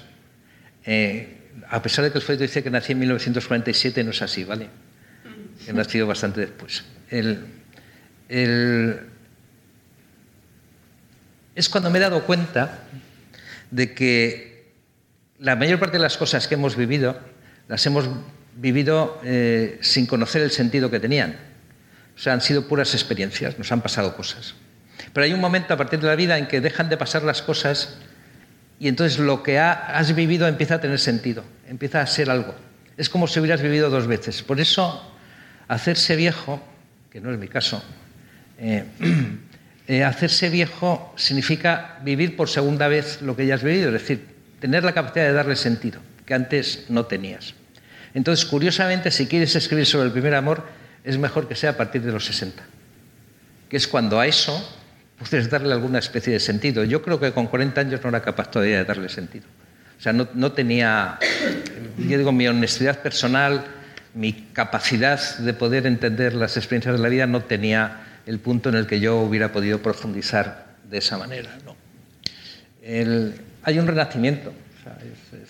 [0.85, 1.27] eh,
[1.69, 4.69] a pesar de que el folleto dice que nací en 1947, no es así, ¿vale?
[5.67, 6.85] He nacido bastante después.
[7.09, 7.43] El-
[8.29, 8.99] el-
[11.53, 12.79] es cuando me he dado cuenta
[13.69, 14.71] de que
[15.39, 17.19] la mayor parte de las cosas que hemos vivido
[17.67, 18.05] las hemos
[18.55, 21.35] vivido eh, sin conocer el sentido que tenían.
[22.15, 24.55] O sea, han sido puras experiencias, nos han pasado cosas.
[25.13, 27.41] Pero hay un momento a partir de la vida en que dejan de pasar las
[27.41, 27.97] cosas
[28.79, 32.55] y entonces lo que ha- has vivido empieza a tener sentido, empieza a ser algo.
[32.97, 34.41] Es como si hubieras vivido dos veces.
[34.41, 35.13] Por eso,
[35.67, 36.61] hacerse viejo,
[37.11, 37.83] que no es mi caso,
[38.57, 38.85] eh,
[39.87, 44.25] eh, hacerse viejo significa vivir por segunda vez lo que ya has vivido, es decir,
[44.59, 47.53] tener la capacidad de darle sentido, que antes no tenías.
[48.13, 50.63] Entonces, curiosamente, si quieres escribir sobre el primer amor,
[51.03, 52.63] es mejor que sea a partir de los 60,
[53.69, 54.77] que es cuando a eso
[55.29, 56.83] puedes darle alguna especie de sentido.
[56.83, 59.45] Yo creo que con 40 años no era capaz todavía de darle sentido.
[59.97, 61.19] O sea, no, no tenía,
[61.97, 63.63] yo digo, mi honestidad personal,
[64.13, 68.75] mi capacidad de poder entender las experiencias de la vida no tenía el punto en
[68.75, 71.51] el que yo hubiera podido profundizar de esa manera.
[71.65, 71.75] ¿no?
[73.63, 74.53] Hay un renacimiento.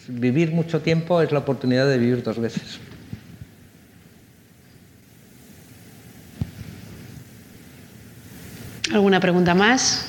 [0.07, 2.79] Vivir mucho tiempo es la oportunidad de vivir dos veces.
[8.93, 10.05] ¿Alguna pregunta más?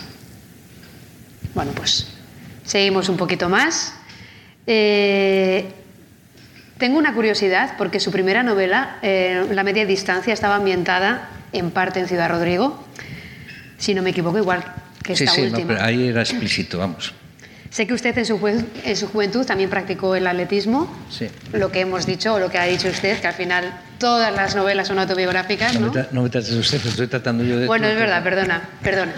[1.55, 2.09] Bueno, pues
[2.65, 3.95] seguimos un poquito más.
[4.67, 5.71] Eh,
[6.79, 12.01] tengo una curiosidad porque su primera novela, eh, La media distancia, estaba ambientada en parte
[12.01, 12.85] en Ciudad Rodrigo.
[13.79, 14.65] Si no me equivoco, igual
[15.03, 15.75] que sí, esta sí, no, última.
[15.75, 17.15] pero ahí era explícito, vamos.
[17.73, 20.95] Sé que usted en su, jue- en su juventud también practicó el atletismo.
[21.11, 21.29] Sí.
[21.55, 24.55] Lo que hemos dicho o lo que ha dicho usted, que al final todas las
[24.55, 25.93] novelas son autobiográficas, No, ¿no?
[25.95, 27.67] me, no me trates de usted, estoy tratando yo de...
[27.67, 29.13] Bueno, es verdad, perdona, perdona.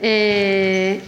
[0.00, 1.00] Eh,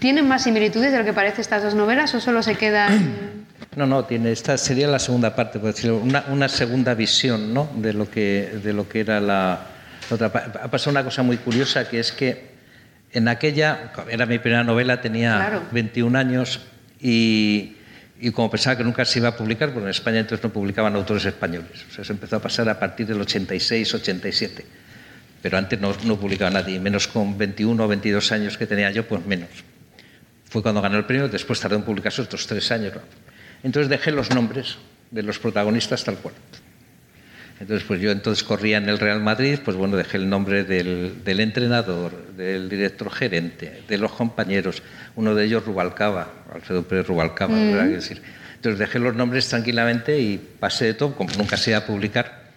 [0.00, 3.32] ¿Tienen más similitudes de lo que parece estas dos novelas o solo se quedan...?
[3.74, 7.70] No, no, tiene, esta sería la segunda parte, por decirlo, una, una segunda visión ¿no?
[7.76, 9.60] de, lo que, de lo que era la,
[10.10, 10.26] la otra.
[10.62, 12.51] Ha pasado una cosa muy curiosa, que es que
[13.12, 15.62] en aquella, era mi primera novela, tenía Claro.
[15.72, 16.60] 21 años
[17.00, 17.76] y,
[18.20, 20.94] y como pensaba que nunca se iba a publicar, porque en España entonces no publicaban
[20.94, 21.84] autores españoles.
[21.90, 24.64] O sea, eso empezó a pasar a partir del 86, 87.
[25.42, 29.06] Pero antes no, no publicaba nadie, menos con 21 o 22 años que tenía yo,
[29.06, 29.48] pues menos
[30.52, 32.92] fue cuando ganó el premio, después tardó en publicarse otros tres años.
[33.62, 34.76] Entonces dejé los nombres
[35.10, 36.34] de los protagonistas tal cual.
[37.62, 41.22] Entonces, pues yo entonces corría en el Real Madrid, pues bueno, dejé el nombre del,
[41.24, 44.82] del entrenador, del director gerente, de los compañeros,
[45.14, 47.82] uno de ellos Rubalcaba, Alfredo Pérez Rubalcaba, ¿verdad?
[47.84, 48.20] Quiero decir.
[48.56, 52.50] Entonces dejé los nombres tranquilamente y pasé de todo, como nunca se iba a publicar.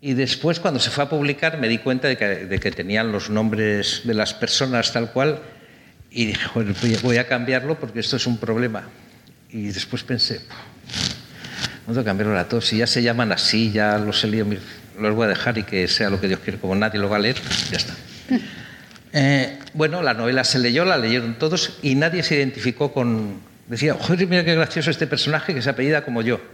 [0.00, 3.10] Y después, cuando se fue a publicar, me di cuenta de que, de que tenían
[3.10, 5.40] los nombres de las personas tal cual
[6.12, 8.88] y dije, "Joder, voy a- voy a cambiarlo porque esto es un problema.
[9.50, 10.42] Y después pensé,
[11.94, 12.66] que cambiarlo a todos.
[12.66, 14.46] Si ya se llaman así, ya los he leído,
[14.98, 16.58] los voy a dejar y que sea lo que Dios quiere.
[16.58, 17.36] Como nadie lo va a leer,
[17.70, 17.94] ya está.
[19.18, 23.40] Eh, bueno, la novela se leyó, la leyeron todos y nadie se identificó con...
[23.66, 26.38] Decía, joder, mira qué gracioso este personaje que se apellida como yo.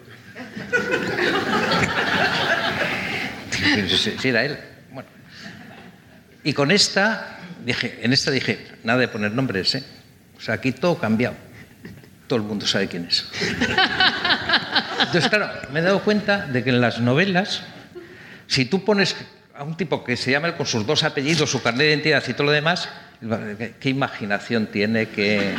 [4.21, 4.59] Sí, era él.
[4.93, 5.09] Bueno.
[6.45, 9.83] Y con esta, dije, en esta dije, nada de poner nombres, ¿eh?
[10.37, 11.37] O sea, aquí todo cambiado.
[12.27, 13.25] Todo el mundo sabe quién es.
[15.13, 17.65] Entonces, claro, me he dado cuenta de que en las novelas,
[18.47, 19.15] si tú pones
[19.55, 22.33] a un tipo que se llama con sus dos apellidos, su carnet de identidad y
[22.33, 22.89] todo lo demás,
[23.79, 25.09] ¿qué, imaginación tiene?
[25.09, 25.55] ¿Qué,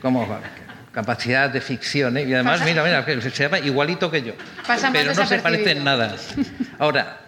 [0.00, 0.26] cómo,
[0.92, 2.16] capacidad de ficción?
[2.16, 2.24] ¿eh?
[2.24, 4.32] Y además, mira, mira, se llama igualito que yo.
[4.66, 6.16] Pasa pero no se parece en nada.
[6.78, 7.18] Ahora,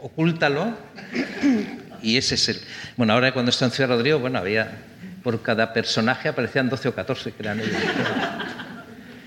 [0.00, 0.76] ocúltalo
[2.00, 2.60] y ese es el...
[2.96, 4.70] Bueno, ahora cuando está en Ciudad Rodrigo, bueno, había...
[5.24, 7.76] Por cada personaje aparecían 12 o 14 que eran ellos.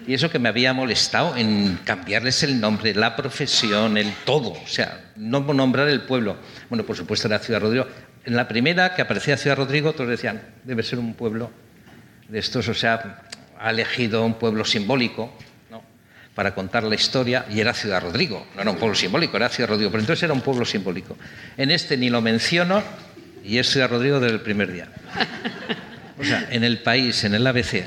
[0.08, 4.52] Y eso que me había molestado en cambiarles el nombre, la profesión, el todo.
[4.52, 6.38] O sea, no nombrar el pueblo.
[6.70, 7.88] Bueno, por supuesto era Ciudad Rodrigo.
[8.24, 11.52] En la primera que aparecía Ciudad Rodrigo, todos decían, debe ser un pueblo
[12.28, 13.22] de estos, o sea,
[13.60, 15.32] ha elegido un pueblo simbólico
[15.70, 15.82] ¿no?
[16.34, 19.70] para contar la historia y era Ciudad Rodrigo, no era un pueblo simbólico, era Ciudad
[19.70, 21.16] Rodrigo, pero entonces era un pueblo simbólico.
[21.58, 22.82] En este ni lo menciono
[23.44, 24.88] y es Ciudad Rodrigo desde el primer día.
[26.18, 27.84] O sea, en el país, en el ABC,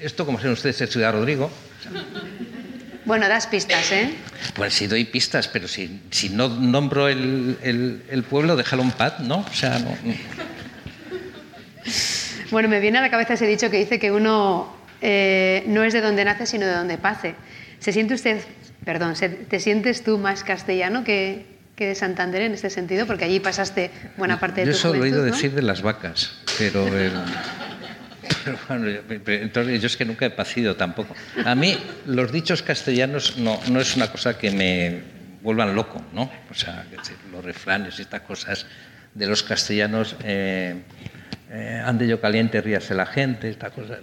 [0.00, 1.50] esto como saben ustedes es Ciudad Rodrigo,
[3.04, 4.14] Bueno, das pistas, ¿eh?
[4.54, 8.92] pues sí doy pistas, pero si, si no nombro el, el- el pueblo, déjalo en
[8.92, 9.38] paz, ¿no?
[9.38, 9.96] O sea, no.
[12.50, 15.92] Bueno, me viene a la cabeza ese dicho que dice que uno eh, no es
[15.92, 17.34] de donde nace, sino de donde pase.
[17.78, 18.40] ¿Se siente usted,
[18.84, 21.46] perdón, se- te sientes tú más castellano que,
[21.76, 23.06] que de Santander en este sentido?
[23.06, 25.24] Porque allí pasaste buena parte de Yo tu eso lo he oído ¿no?
[25.32, 26.84] decir de las vacas, pero,
[28.44, 28.86] pero bueno,
[29.26, 31.14] entonces yo es que nunca he pacido tampoco.
[31.44, 31.76] A mí
[32.06, 35.00] los dichos castellanos no, no es una cosa que me
[35.42, 36.30] vuelvan loco, ¿no?
[36.50, 36.86] O sea,
[37.32, 38.66] los refranes y estas cosas
[39.14, 40.82] de los castellanos, eh,
[41.50, 44.00] eh, ande yo caliente, ríase la gente, estas cosas.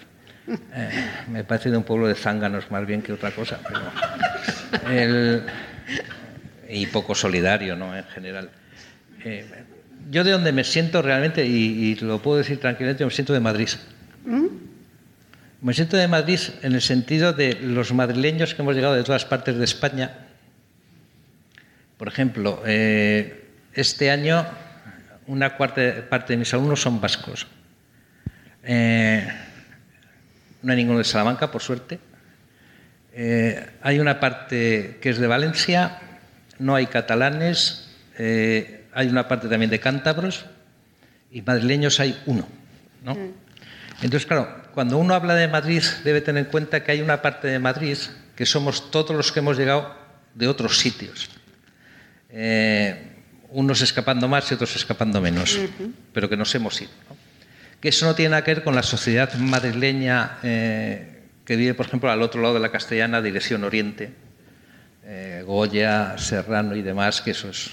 [0.48, 0.90] Eh,
[1.30, 3.60] me parece de un pueblo de zánganos más bien que otra cosa,
[4.86, 5.44] pero
[6.70, 7.96] y poco solidario, ¿no?
[7.96, 8.50] En general.
[9.24, 9.46] Eh,
[10.10, 13.40] yo de donde me siento realmente, y, y lo puedo decir tranquilamente, me siento de
[13.40, 13.70] Madrid.
[15.62, 19.24] Me siento de Madrid en el sentido de los madrileños que hemos llegado de todas
[19.24, 20.28] partes de España.
[21.98, 24.46] Por ejemplo, eh, este año
[25.28, 27.48] una cuarta parte de mis alumnos son vascos.
[28.64, 29.28] Eh,
[30.62, 32.00] no hay ninguno de Salamanca, por suerte.
[33.14, 36.00] Eh, hay una parte que es de Valencia,
[36.60, 40.46] no hay catalanes, hay una parte también de cántabros
[41.32, 42.48] y madrileños hay uno.
[43.04, 43.47] ¿no?
[44.02, 47.48] Entonces, claro, cuando uno habla de Madrid debe tener en cuenta que hay una parte
[47.48, 47.98] de Madrid
[48.36, 49.96] que somos todos los que hemos llegado
[50.36, 51.30] de otros sitios.
[52.30, 53.14] Eh,
[53.50, 55.60] unos escapando más y otros escapando menos,
[56.14, 56.92] pero que nos hemos ido.
[57.10, 57.16] ¿no?
[57.80, 61.86] Que eso no tiene nada que ver con la sociedad madrileña eh, que vive, por
[61.86, 64.14] ejemplo, al otro lado de la castellana, dirección oriente,
[65.06, 67.72] eh, Goya, Serrano y demás, que eso es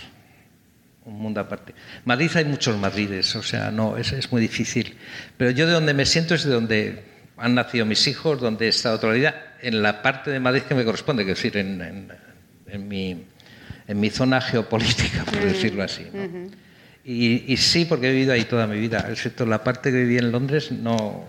[1.06, 1.74] un mundo aparte.
[2.04, 4.96] Madrid hay muchos Madrides, o sea, no, es, es muy difícil.
[5.36, 7.04] Pero yo de donde me siento es de donde
[7.36, 10.62] han nacido mis hijos, donde he estado toda la vida, en la parte de Madrid
[10.62, 12.12] que me corresponde, es decir, en, en-
[12.68, 13.24] en mi,
[13.86, 16.06] en mi zona geopolítica, por decirlo así.
[16.12, 16.48] ¿no?
[17.04, 20.16] y, y sí, porque he vivido ahí toda mi vida, excepto la parte que viví
[20.18, 21.24] en Londres, no.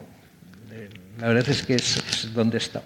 [0.71, 2.85] eh, La verdad es que es, es donde he estado.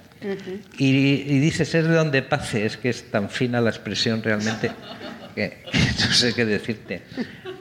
[0.78, 4.72] y, y dices, es de donde pase, es que es tan fina la expresión realmente
[5.36, 5.64] que
[6.08, 7.04] no sé qué decirte.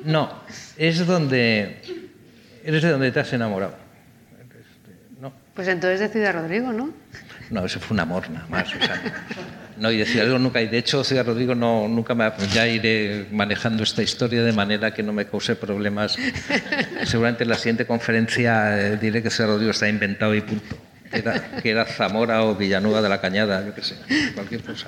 [0.04, 0.42] No,
[0.76, 1.80] es donde.
[2.64, 3.74] Eres de donde te has enamorado.
[5.20, 6.92] No, Pues entonces de Ciudad Rodrigo, ¿no?
[7.50, 8.74] no, eso fue un amor nada más.
[8.74, 9.00] o sea,
[9.78, 10.60] no, y de Ciudad Rodrigo nunca.
[10.60, 12.30] Y de hecho, Ciudad Rodrigo no, nunca me.
[12.52, 16.16] Ya iré manejando esta historia de manera que no me cause problemas.
[17.04, 20.76] Seguramente en la siguiente conferencia eh, diré que Ciudad Rodrigo está inventado y punto.
[21.10, 23.96] Que era, que era Zamora o Villanueva de la Cañada, yo qué sé,
[24.34, 24.86] cualquier cosa.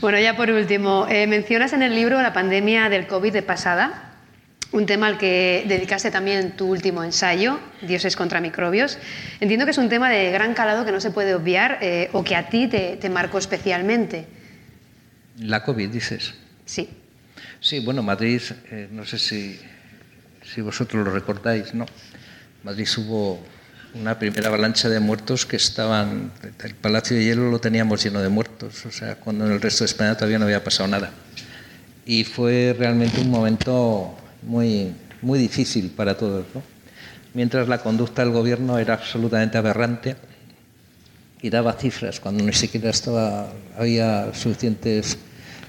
[0.00, 4.12] Bueno, ya por último, eh, mencionas en el libro la pandemia del COVID de pasada,
[4.72, 8.98] un tema al que dedicaste también tu último ensayo, Dioses contra microbios.
[9.40, 12.22] Entiendo que es un tema de gran calado que no se puede obviar eh, o
[12.22, 14.26] que a ti te, te marcó especialmente.
[15.38, 16.34] La COVID, dices.
[16.64, 16.88] Sí.
[17.58, 18.40] Sí, bueno, Madrid,
[18.70, 19.58] eh, no sé si,
[20.44, 21.86] si vosotros lo recordáis, ¿no?
[22.62, 23.44] Madrid hubo
[23.94, 26.32] una primera avalancha de muertos que estaban,
[26.64, 29.84] el Palacio de Hielo lo teníamos lleno de muertos, o sea, cuando en el resto
[29.84, 31.10] de España todavía no había pasado nada.
[32.06, 36.62] Y fue realmente un momento muy, muy difícil para todos, ¿no?
[37.34, 40.16] Mientras la conducta del gobierno era absolutamente aberrante
[41.42, 45.16] y daba cifras cuando ni siquiera estaba, había suficientes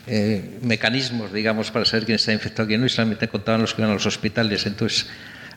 [0.08, 3.74] eh, mecanismos, digamos, para saber quién está infectado y quién no, y solamente contaban los
[3.74, 4.66] que iban a los hospitales.
[4.66, 5.08] Entonces,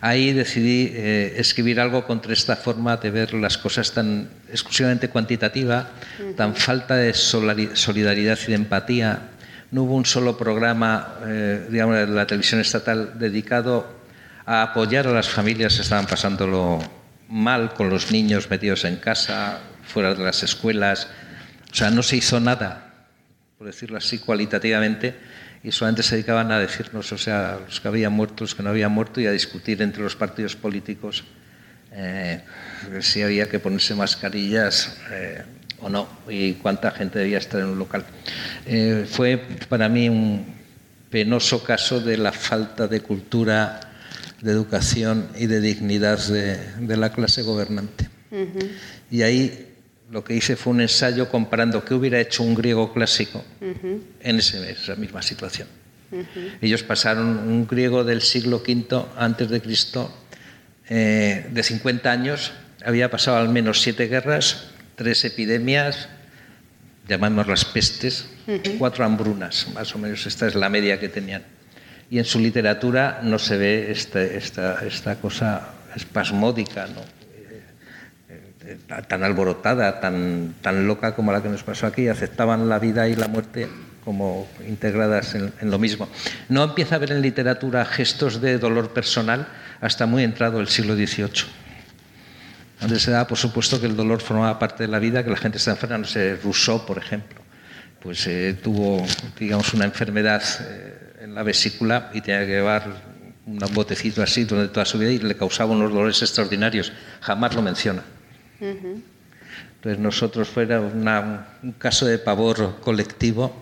[0.05, 5.93] ahí decidí eh, escribir algo contra esta forma de ver las cosas tan exclusivamente cuantitativa,
[6.37, 9.31] tan falta de solidaridad y de empatía.
[9.71, 13.89] No hubo un solo programa, eh, digamos, de la televisión estatal dedicado
[14.45, 16.81] a apoyar a las familias que estaban pasándolo
[17.31, 21.09] mal con los niños metidos en casa, fuera de las escuelas.
[21.73, 23.07] O sea, no se hizo nada,
[23.57, 25.15] por decirlo así, cualitativamente,
[25.65, 28.69] y solamente se dedicaban a decirnos, o sea, los que habían muerto, los que no
[28.69, 31.25] habían muerto, y a discutir entre los partidos políticos
[31.91, 32.43] eh,
[33.01, 35.43] si había que ponerse mascarillas eh,
[35.81, 38.05] o no, y cuánta gente debía estar en un local.
[38.67, 39.39] Eh, fue
[39.69, 40.45] para mí un
[41.09, 43.81] penoso caso de la falta de cultura,
[44.43, 48.11] de educación y de dignidad de, de la clase gobernante.
[49.11, 49.64] Y ahí
[50.11, 53.45] lo que hice fue un ensayo comparando qué hubiera hecho un griego clásico
[54.21, 55.67] en ese- esa misma situación.
[56.61, 60.15] Ellos pasaron un griego del siglo V antes de Cristo,
[60.89, 62.53] eh, de 50 años,
[62.85, 64.67] había pasado al menos siete guerras,
[64.97, 66.09] tres epidemias,
[67.09, 68.27] llamamos las pestes,
[68.79, 71.43] cuatro hambrunas, más o menos esta es la media que tenían.
[72.11, 77.01] Y en su literatura no se ve este, esta, esta cosa espasmódica, ¿no?
[78.67, 78.79] Eh,
[79.09, 83.15] tan alborotada, tan, tan loca como la que nos pasó aquí, aceptaban la vida y
[83.15, 83.69] la muerte
[84.05, 86.09] como integradas en, lo mismo.
[86.49, 89.49] No empieza a ver en literatura gestos de dolor personal
[89.83, 91.45] hasta muy entrado el siglo XVIII,
[92.81, 95.37] donde se da por supuesto que el dolor formaba parte de la vida, que la
[95.37, 97.41] gente está enferma, no sé, Rousseau, por ejemplo,
[98.01, 99.05] pues eh, tuvo,
[99.39, 103.15] digamos, una enfermedad eh, en la vesícula y tenía que llevar
[103.47, 106.93] un botecito así durante toda su vida y le causaba unos dolores extraordinarios.
[107.21, 108.14] Jamás lo menciona.
[108.65, 109.03] Uh -huh.
[109.77, 113.55] Entonces nosotros fuera una, un caso de pavor colectivo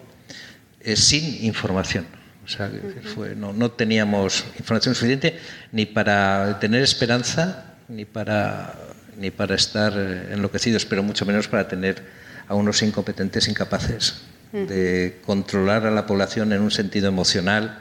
[0.81, 2.07] eh, sin información.
[2.45, 2.71] O sea,
[3.15, 5.39] fue, no, no, teníamos información suficiente
[5.71, 8.75] ni para tener esperanza, ni para,
[9.17, 9.93] ni para estar
[10.31, 12.03] enloquecidos, pero mucho menos para tener
[12.49, 14.23] a unos incompetentes incapaces
[14.53, 17.79] de controlar a la población en un sentido emocional,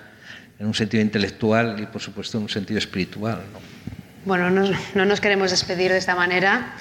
[0.57, 3.41] en un sentido intelectual y, por supuesto, en un sentido espiritual.
[3.51, 3.59] ¿no?
[4.25, 6.75] Bueno, no, no nos queremos despedir de esta manera.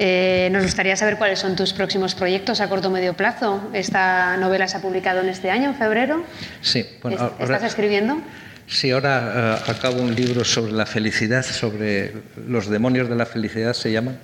[0.00, 3.68] Eh, nos gustaría saber cuáles son tus próximos proyectos a corto o medio plazo.
[3.74, 6.22] Esta novela se ha publicado en este año, en febrero.
[6.62, 6.86] Sí.
[7.02, 8.22] Bueno, ahora, ¿Estás escribiendo?
[8.68, 12.12] Sí, ahora uh, acabo un libro sobre la felicidad, sobre
[12.46, 14.20] los demonios de la felicidad se llaman,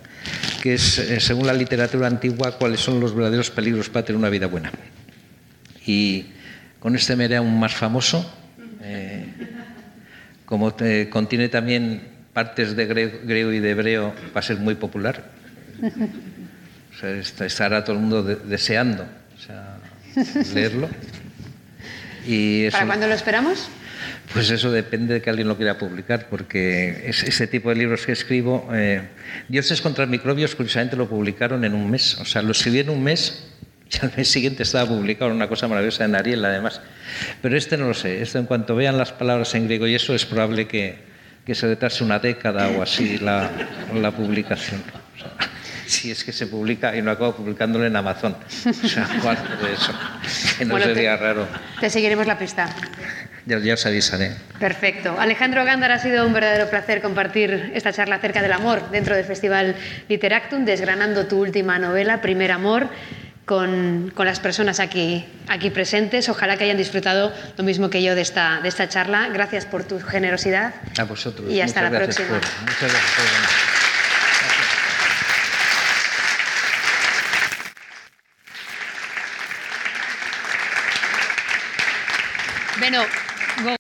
[0.63, 4.29] que es, eh, según la literatura antigua, cuáles son los verdaderos peligros para tener una
[4.29, 4.71] vida buena.
[5.87, 6.27] Y
[6.79, 8.25] con este me haré aún más famoso.
[8.81, 9.27] Eh,
[10.45, 12.03] como te, contiene también
[12.33, 15.35] partes de griego y de hebreo, va a ser muy popular.
[16.95, 19.79] O sea, estará todo el mundo de, deseando o sea,
[20.55, 20.89] leerlo.
[22.27, 23.69] Y eso, ¿Para cuándo lo esperamos?
[24.33, 28.07] Pues eso depende de que alguien lo quiera publicar, porque es, ese tipo de libros
[28.07, 29.03] que escribo, eh,
[29.49, 32.19] Dioses contra microbios, curiosamente lo publicaron en un mes.
[32.21, 33.49] O sea, lo escribí en un mes
[33.91, 36.81] y al mes siguiente estaba publicado una cosa maravillosa en Ariel, además.
[37.43, 38.23] Pero este no lo sé.
[38.23, 40.97] Esto, en cuanto vean las palabras en griego y eso, es probable que,
[41.45, 43.51] que se retrase una década o así la,
[43.95, 44.83] la publicación.
[45.17, 45.51] O sea,
[45.87, 48.37] si es que se publica y no acabo publicándolo en Amazon.
[48.85, 49.93] O sea, ¿cuál de eso?
[50.59, 51.47] Que no Bueno, sería te- raro.
[51.81, 52.69] Te seguiremos la pista.
[53.47, 54.33] Ya, ya os avisaré.
[54.59, 55.17] Perfecto.
[55.21, 59.27] Alejandro Gándar, ha sido un verdadero placer compartir esta charla acerca del amor dentro del
[59.27, 59.77] Festival
[60.09, 62.89] Literactum, desgranando tu última novela, Primer Amor,
[63.45, 66.31] con, con las personas aquí, aquí presentes.
[66.31, 69.29] Ojalá que hayan disfrutado lo mismo que yo de esta, de esta charla.
[69.31, 70.73] Gracias por tu generosidad.
[70.99, 71.51] A vosotros.
[71.53, 72.29] Y hasta Muchas la próxima.
[72.29, 73.74] por- muchas gracias por
[82.85, 83.01] Beno,
[83.65, 83.77] go-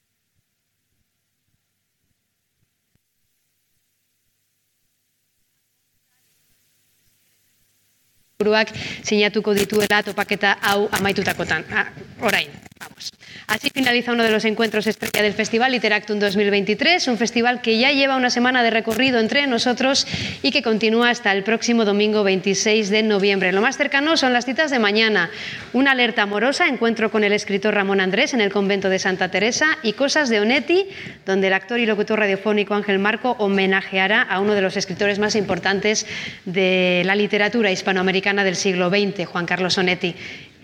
[8.39, 8.69] buruak
[9.09, 11.63] sinatuko dituela topaketa hau amaitutakotan.
[11.81, 11.87] Ah,
[12.21, 12.49] orain,
[12.81, 13.13] vamos.
[13.47, 17.93] Así finaliza uno de los encuentros estrella del Festival Literactum 2023, un festival que ya
[17.93, 20.07] lleva una semana de recorrido entre nosotros
[20.43, 23.53] y que continúa hasta el próximo domingo 26 de noviembre.
[23.53, 25.31] Lo más cercano son las citas de mañana.
[25.73, 29.79] Una alerta amorosa, encuentro con el escritor Ramón Andrés en el convento de Santa Teresa
[29.83, 30.87] y Cosas de Onetti,
[31.27, 35.37] donde el actor y locutor radiofónico Ángel Marco homenajeará a uno de los escritores más
[35.37, 36.07] importantes
[36.45, 40.15] de la literatura hispanoamericana del siglo XX, Juan Carlos Onetti.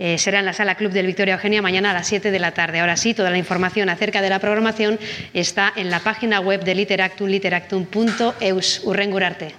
[0.02, 2.52] Eh, será en la sala Club del Victoria Eugenia mañana a las 7 de la
[2.61, 2.81] tarde.
[2.81, 4.99] Ahora sí, toda la información acerca de la programación
[5.32, 8.82] está en la página web de Literactum, literactum.eus.
[8.85, 9.55] Urrengurarte.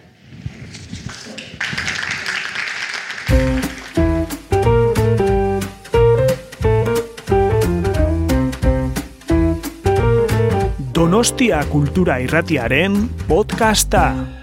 [10.94, 14.41] Donostia Kultura Irratiaren podcasta.